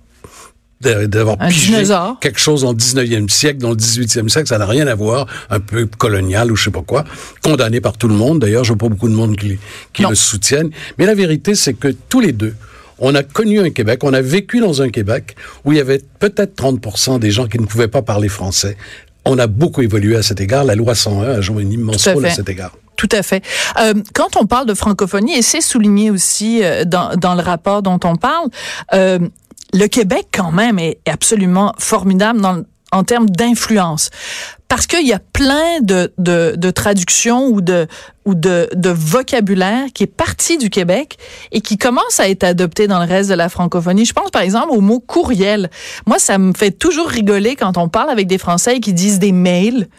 d'avoir 0.84 1.38
pigé 1.38 1.74
quelque 2.20 2.39
chose 2.39 2.63
au 2.63 2.74
19e 2.74 3.29
siècle, 3.29 3.60
dans 3.60 3.70
le 3.70 3.75
18e 3.75 4.27
siècle, 4.27 4.48
ça 4.48 4.58
n'a 4.58 4.65
rien 4.65 4.88
à 4.88 4.96
voir, 4.96 5.27
un 5.50 5.60
peu 5.60 5.86
colonial 5.86 6.51
ou 6.51 6.55
je 6.55 6.65
sais 6.65 6.72
pas 6.72 6.82
quoi, 6.82 7.05
condamné 7.41 7.79
par 7.79 7.98
tout 7.98 8.08
le 8.08 8.15
monde, 8.15 8.39
d'ailleurs, 8.39 8.63
je 8.63 8.70
vois 8.70 8.77
pas 8.77 8.89
beaucoup 8.89 9.08
de 9.08 9.13
monde 9.13 9.38
qui, 9.38 9.58
qui 9.93 10.03
le 10.03 10.15
soutiennent, 10.15 10.72
mais 10.98 11.05
la 11.05 11.15
vérité, 11.15 11.55
c'est 11.55 11.74
que 11.74 11.89
tous 12.10 12.20
les 12.20 12.34
deux, 12.34 12.53
on 13.03 13.13
a 13.15 13.22
connu 13.22 13.60
un 13.60 13.69
Québec, 13.69 14.00
on 14.03 14.13
a 14.13 14.22
vécu 14.22 14.62
dans 14.62 14.81
un 14.81 14.89
Québec 14.89 15.36
où 15.65 15.74
il 15.74 15.77
y 15.77 15.81
avait 15.81 16.01
peut-être 16.19 16.55
30 16.55 17.19
des 17.19 17.31
gens 17.31 17.48
qui 17.48 17.60
ne 17.60 17.65
pouvaient 17.65 17.89
pas 17.89 18.01
parler 18.01 18.29
français. 18.29 18.77
On 19.25 19.38
a 19.38 19.48
beaucoup 19.48 19.81
évolué 19.81 20.15
à 20.15 20.24
cet 20.24 20.39
égard. 20.39 20.63
La 20.63 20.75
loi 20.75 20.95
101 20.95 21.24
a 21.24 21.41
joué 21.41 21.63
une 21.63 21.74
immense 21.74 22.07
rôle 22.07 22.25
à 22.25 22.31
cet 22.31 22.48
égard. 22.50 22.75
Tout 22.95 23.10
à 23.12 23.22
fait. 23.22 23.43
Euh, 23.79 23.93
quand 24.13 24.38
on 24.38 24.45
parle 24.45 24.67
de 24.67 24.74
francophonie, 24.74 25.36
et 25.36 25.41
c'est 25.41 25.62
souligné 25.62 26.12
aussi 26.12 26.63
euh, 26.63 26.86
dans, 26.86 27.15
dans, 27.15 27.36
le 27.36 27.41
rapport 27.41 27.81
dont 27.81 28.00
on 28.05 28.15
parle, 28.15 28.48
euh, 28.93 29.19
le 29.74 29.88
Québec 29.88 30.27
quand 30.31 30.51
même 30.51 30.79
est 30.79 31.00
absolument 31.10 31.74
formidable 31.79 32.39
dans, 32.39 32.63
en 32.93 33.03
termes 33.03 33.29
d'influence 33.29 34.09
parce 34.69 34.88
qu'il 34.88 35.05
y 35.05 35.13
a 35.13 35.19
plein 35.19 35.81
de, 35.81 36.12
de, 36.17 36.55
de 36.57 36.71
traductions 36.71 37.45
ou 37.47 37.62
de 37.62 37.88
ou 38.25 38.33
de, 38.35 38.69
de 38.73 38.89
vocabulaire 38.89 39.88
qui 39.93 40.03
est 40.03 40.07
parti 40.07 40.57
du 40.57 40.69
Québec 40.69 41.17
et 41.51 41.62
qui 41.62 41.77
commence 41.77 42.19
à 42.19 42.29
être 42.29 42.43
adopté 42.43 42.88
dans 42.88 43.00
le 43.00 43.05
reste 43.05 43.29
de 43.29 43.35
la 43.35 43.50
francophonie. 43.50 44.05
Je 44.05 44.13
pense 44.13 44.31
par 44.31 44.41
exemple 44.41 44.71
au 44.71 44.81
mot 44.81 45.00
courriel. 45.00 45.69
Moi, 46.07 46.19
ça 46.19 46.38
me 46.38 46.53
fait 46.53 46.71
toujours 46.71 47.07
rigoler 47.07 47.55
quand 47.55 47.77
on 47.77 47.89
parle 47.89 48.09
avec 48.09 48.27
des 48.27 48.38
Français 48.38 48.79
qui 48.79 48.93
disent 48.93 49.19
des 49.19 49.33
mails 49.33 49.89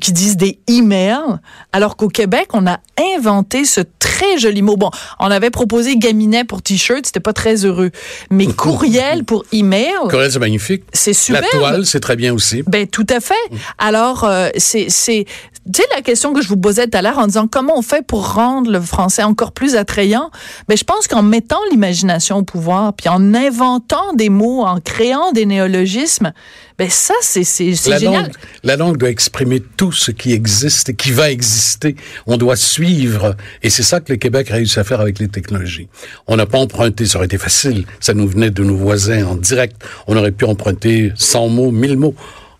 qui 0.00 0.12
disent 0.12 0.36
des 0.36 0.58
emails, 0.66 1.38
alors 1.72 1.96
qu'au 1.96 2.08
Québec, 2.08 2.48
on 2.52 2.66
a 2.66 2.78
inventé 3.16 3.64
ce 3.64 3.80
très 3.98 4.38
joli 4.38 4.62
mot. 4.62 4.76
Bon, 4.76 4.90
on 5.18 5.30
avait 5.30 5.50
proposé 5.50 5.96
gaminet 5.96 6.44
pour 6.44 6.62
t-shirt, 6.62 7.06
c'était 7.06 7.20
pas 7.20 7.32
très 7.32 7.64
heureux, 7.64 7.90
mais 8.30 8.46
courriel 8.56 9.24
pour 9.24 9.44
email. 9.52 9.92
Courriel, 10.10 10.32
c'est 10.32 10.38
magnifique. 10.38 10.84
C'est 10.92 11.12
super. 11.12 11.42
La 11.42 11.58
toile, 11.58 11.86
c'est 11.86 12.00
très 12.00 12.16
bien 12.16 12.32
aussi. 12.32 12.62
Ben 12.66 12.86
tout 12.86 13.06
à 13.08 13.20
fait. 13.20 13.34
Alors 13.78 14.24
euh, 14.24 14.48
c'est 14.56 14.86
c'est 14.88 15.26
tu 15.72 15.82
sais 15.82 15.88
la 15.94 16.00
question 16.00 16.32
que 16.32 16.40
je 16.40 16.48
vous 16.48 16.56
posais 16.56 16.86
tout 16.86 16.96
à 16.96 17.02
l'heure 17.02 17.18
en 17.18 17.26
disant 17.26 17.46
comment 17.46 17.76
on 17.76 17.82
fait 17.82 18.04
pour 18.06 18.32
rendre 18.32 18.70
le 18.70 18.80
français 18.80 19.22
encore 19.22 19.52
plus 19.52 19.76
attrayant? 19.76 20.30
Ben 20.68 20.76
je 20.76 20.84
pense 20.84 21.06
qu'en 21.06 21.22
mettant 21.22 21.60
l'imagination 21.70 22.38
au 22.38 22.42
pouvoir, 22.42 22.94
puis 22.94 23.08
en 23.08 23.34
inventant 23.34 24.12
des 24.14 24.30
mots, 24.30 24.64
en 24.64 24.80
créant 24.80 25.32
des 25.32 25.46
néologismes, 25.46 26.32
ben 26.78 26.88
ça 26.88 27.14
c'est 27.22 27.42
c'est 27.42 27.72
génial. 27.74 28.22
Langue, 28.22 28.32
la 28.62 28.76
langue 28.76 28.96
doit 28.98 29.10
exprimer 29.10 29.60
tout 29.76 29.90
ce 29.90 30.12
qui 30.12 30.32
existe 30.32 30.90
et 30.90 30.94
qui 30.94 31.10
va 31.10 31.28
exister. 31.28 31.96
On 32.26 32.36
doit 32.36 32.54
suivre. 32.54 33.34
Et 33.64 33.70
c'est 33.70 33.82
ça 33.82 33.98
que 33.98 34.12
le 34.12 34.16
Québec 34.16 34.52
a 34.52 34.54
réussi 34.54 34.78
à 34.78 34.84
faire 34.84 35.00
avec 35.00 35.18
les 35.18 35.26
technologies. 35.26 35.88
On 36.28 36.36
n'a 36.36 36.46
pas 36.46 36.58
emprunté, 36.58 37.06
ça 37.06 37.18
aurait 37.18 37.26
été 37.26 37.36
facile. 37.36 37.84
Ça 37.98 38.14
nous 38.14 38.28
venait 38.28 38.50
de 38.50 38.62
nos 38.62 38.76
voisins 38.76 39.26
en 39.26 39.34
direct. 39.34 39.82
On 40.06 40.16
aurait 40.16 40.30
pu 40.30 40.44
emprunter 40.44 41.12
100 41.16 41.48
mots, 41.48 41.72
1000 41.72 41.96
mots. 41.96 42.14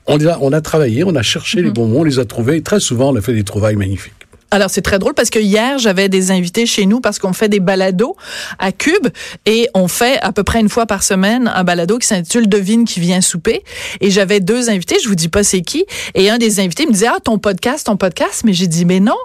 On 0.09 0.19
a, 0.27 0.39
on 0.41 0.53
a 0.53 0.61
travaillé, 0.61 1.05
on 1.05 1.15
a 1.15 1.23
cherché 1.23 1.63
les 1.63 1.69
mhm. 1.69 1.75
bons 1.75 1.87
mots, 1.87 2.01
on 2.01 2.05
les 2.05 2.19
a 2.19 2.25
trouvés. 2.25 2.57
Et 2.57 2.63
très 2.63 2.81
souvent, 2.81 3.13
on 3.13 3.17
a 3.17 3.21
fait 3.21 3.35
des 3.35 3.45
trouvailles 3.45 3.77
magnifiques. 3.77 4.18
Alors 4.51 4.71
c'est 4.71 4.83
très 4.83 4.99
drôle 4.99 5.15
parce 5.15 5.29
que 5.31 5.39
hier 5.39 5.79
j'avais 5.79 6.09
des 6.09 6.31
invités 6.31 6.65
chez 6.65 6.87
nous 6.87 7.01
parce 7.01 7.19
qu'on 7.19 7.35
fait 7.35 7.49
des 7.49 7.61
balados 7.61 8.17
à 8.59 8.73
Cube 8.73 9.09
et 9.45 9.69
on 9.75 9.89
fait 9.89 10.19
à 10.23 10.33
peu 10.33 10.43
près 10.43 10.61
une 10.61 10.71
fois 10.71 10.87
par 10.87 11.03
semaine 11.03 11.53
un 11.55 11.65
balado 11.65 11.99
qui 11.99 12.07
s'intitule 12.07 12.49
Devine 12.49 12.85
qui 12.85 13.01
vient 13.01 13.21
souper 13.21 13.63
et 14.01 14.11
j'avais 14.11 14.41
deux 14.41 14.71
invités, 14.71 14.97
je 15.03 15.09
vous 15.09 15.15
dis 15.15 15.29
pas 15.29 15.45
c'est 15.45 15.61
qui 15.61 15.85
et 16.15 16.31
un 16.31 16.39
des 16.39 16.61
invités 16.61 16.87
me 16.87 16.93
disait 16.93 17.09
ah 17.09 17.19
ton 17.23 17.39
podcast 17.39 17.87
ton 17.87 17.97
podcast 17.97 18.43
mais 18.45 18.55
j'ai 18.55 18.69
dit 18.69 18.87
mais 18.87 19.01
non 19.01 19.17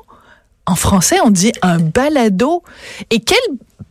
en 0.66 0.76
français 0.76 1.18
on 1.24 1.30
dit 1.30 1.52
un 1.62 1.80
balado 1.80 2.64
et 3.10 3.20
quel 3.20 3.38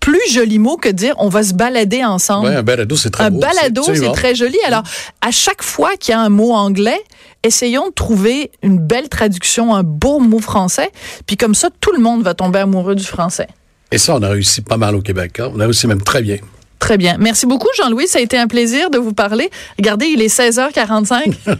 plus 0.03 0.33
joli 0.33 0.59
mot 0.59 0.77
que 0.77 0.89
dire 0.89 1.15
on 1.19 1.29
va 1.29 1.45
se 1.45 1.55
balader 1.55 2.05
ensemble. 2.05 2.49
Ouais, 2.49 2.57
un 2.57 2.63
balado, 2.65 2.97
c'est 2.97 3.11
très 3.11 3.25
Un 3.25 3.31
beau, 3.31 3.39
balado, 3.39 3.83
c'est 3.85 4.13
très 4.13 4.35
joli. 4.35 4.59
Alors, 4.67 4.83
à 5.21 5.31
chaque 5.31 5.63
fois 5.63 5.97
qu'il 5.97 6.13
y 6.13 6.15
a 6.17 6.21
un 6.21 6.29
mot 6.29 6.53
anglais, 6.53 7.01
essayons 7.45 7.89
de 7.89 7.93
trouver 7.93 8.51
une 8.63 8.79
belle 8.79 9.09
traduction, 9.09 9.75
un 9.75 9.85
beau 9.85 10.19
mot 10.19 10.41
français. 10.41 10.91
Puis 11.27 11.37
comme 11.37 11.55
ça, 11.55 11.69
tout 11.81 11.93
le 11.93 12.01
monde 12.01 12.25
va 12.25 12.35
tomber 12.35 12.59
amoureux 12.59 12.97
du 12.97 13.05
français. 13.05 13.47
Et 13.93 13.99
ça, 13.99 14.17
on 14.17 14.23
a 14.23 14.29
réussi 14.29 14.61
pas 14.61 14.77
mal 14.77 14.97
au 14.97 15.03
Québec. 15.03 15.39
Hein? 15.39 15.53
On 15.55 15.61
a 15.61 15.65
réussi 15.65 15.87
même 15.87 16.03
très 16.03 16.23
bien. 16.23 16.39
Très 16.83 16.99
bien. 16.99 17.15
Merci 17.21 17.47
beaucoup, 17.47 17.69
Jean-Louis. 17.77 18.09
Ça 18.09 18.19
a 18.19 18.23
été 18.23 18.37
un 18.37 18.49
plaisir 18.49 18.91
de 18.91 18.99
vous 18.99 19.13
parler. 19.13 19.51
Regardez, 19.79 20.07
il 20.07 20.21
est 20.21 20.37
16h45. 20.37 21.33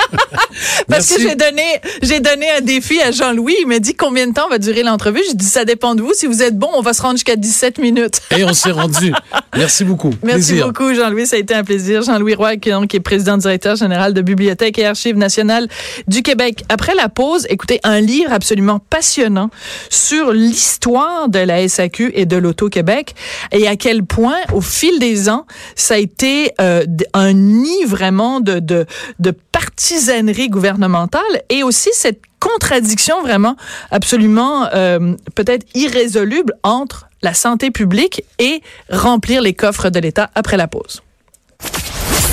Parce 0.89 1.15
que 1.15 1.23
j'ai 1.23 1.37
donné, 1.37 1.63
j'ai 2.03 2.19
donné 2.19 2.51
un 2.59 2.61
défi 2.61 3.01
à 3.01 3.13
Jean-Louis. 3.13 3.55
Il 3.61 3.69
m'a 3.69 3.79
dit 3.79 3.95
combien 3.95 4.27
de 4.27 4.33
temps 4.33 4.49
va 4.49 4.59
durer 4.59 4.83
l'entrevue. 4.83 5.21
Je 5.31 5.37
dis, 5.37 5.45
ça 5.45 5.65
dépend 5.65 5.95
de 5.95 6.03
vous. 6.03 6.13
Si 6.13 6.27
vous 6.27 6.43
êtes 6.43 6.59
bon, 6.59 6.69
on 6.75 6.83
va 6.83 6.93
se 6.93 7.03
rendre 7.03 7.15
jusqu'à 7.15 7.37
17 7.37 7.79
minutes. 7.79 8.21
Et 8.37 8.43
on 8.43 8.53
s'est 8.53 8.73
rendu. 8.73 9.15
Merci 9.57 9.85
beaucoup. 9.85 10.13
Merci 10.25 10.55
beaucoup, 10.55 10.93
Jean-Louis. 10.93 11.29
Ça 11.29 11.37
a 11.37 11.39
été 11.39 11.55
un 11.55 11.63
plaisir. 11.63 12.03
Jean-Louis 12.03 12.35
Roy, 12.35 12.57
qui, 12.57 12.71
est 12.71 13.01
président 13.01 13.37
directeur 13.37 13.77
général 13.77 14.15
de 14.15 14.23
Bibliothèque 14.23 14.77
et 14.81 14.87
Archives 14.87 15.17
nationales 15.17 15.69
du 16.09 16.23
Québec. 16.23 16.65
Après 16.69 16.97
la 16.97 17.09
pause, 17.09 17.47
écoutez, 17.49 17.79
un 17.85 18.01
livre 18.01 18.33
absolument 18.33 18.81
passionnant 18.91 19.51
sur 19.89 20.33
l'histoire 20.33 21.29
de 21.29 21.39
la 21.39 21.69
SAQ 21.69 22.11
et 22.17 22.27
de 22.27 22.37
l'Auto-Québec 22.37 23.15
et 23.53 23.69
à 23.69 23.77
quel 23.77 24.03
point, 24.03 24.39
au 24.53 24.61
fil 24.61 24.99
des 24.99 25.12
ans, 25.29 25.47
ça 25.77 25.95
a 25.95 25.99
été 25.99 26.53
euh, 26.61 26.85
un 27.15 27.33
nid 27.33 27.85
vraiment 27.85 28.41
de, 28.41 28.59
de, 28.59 28.87
de 29.19 29.31
partisanerie 29.31 30.49
gouvernementale 30.49 31.43
et 31.49 31.63
aussi 31.63 31.91
cette 31.93 32.21
contradiction 32.41 33.23
vraiment 33.23 33.57
absolument 33.91 34.69
euh, 34.75 35.15
peut-être 35.35 35.67
irrésoluble 35.75 36.55
entre 36.63 37.09
la 37.23 37.35
santé 37.35 37.71
publique 37.71 38.25
et 38.39 38.63
remplir 38.91 39.43
les 39.43 39.55
coffres 39.55 39.91
de 39.91 40.01
l'État 40.01 40.31
après 40.35 40.57
la 40.57 40.67
pause. 40.67 41.03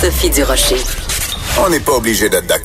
Sophie 0.00 0.30
Durocher. 0.30 0.80
On 1.58 1.68
n'est 1.68 1.80
pas 1.80 1.92
obligé 1.92 2.28
d'être 2.28 2.46
d'accord. 2.46 2.58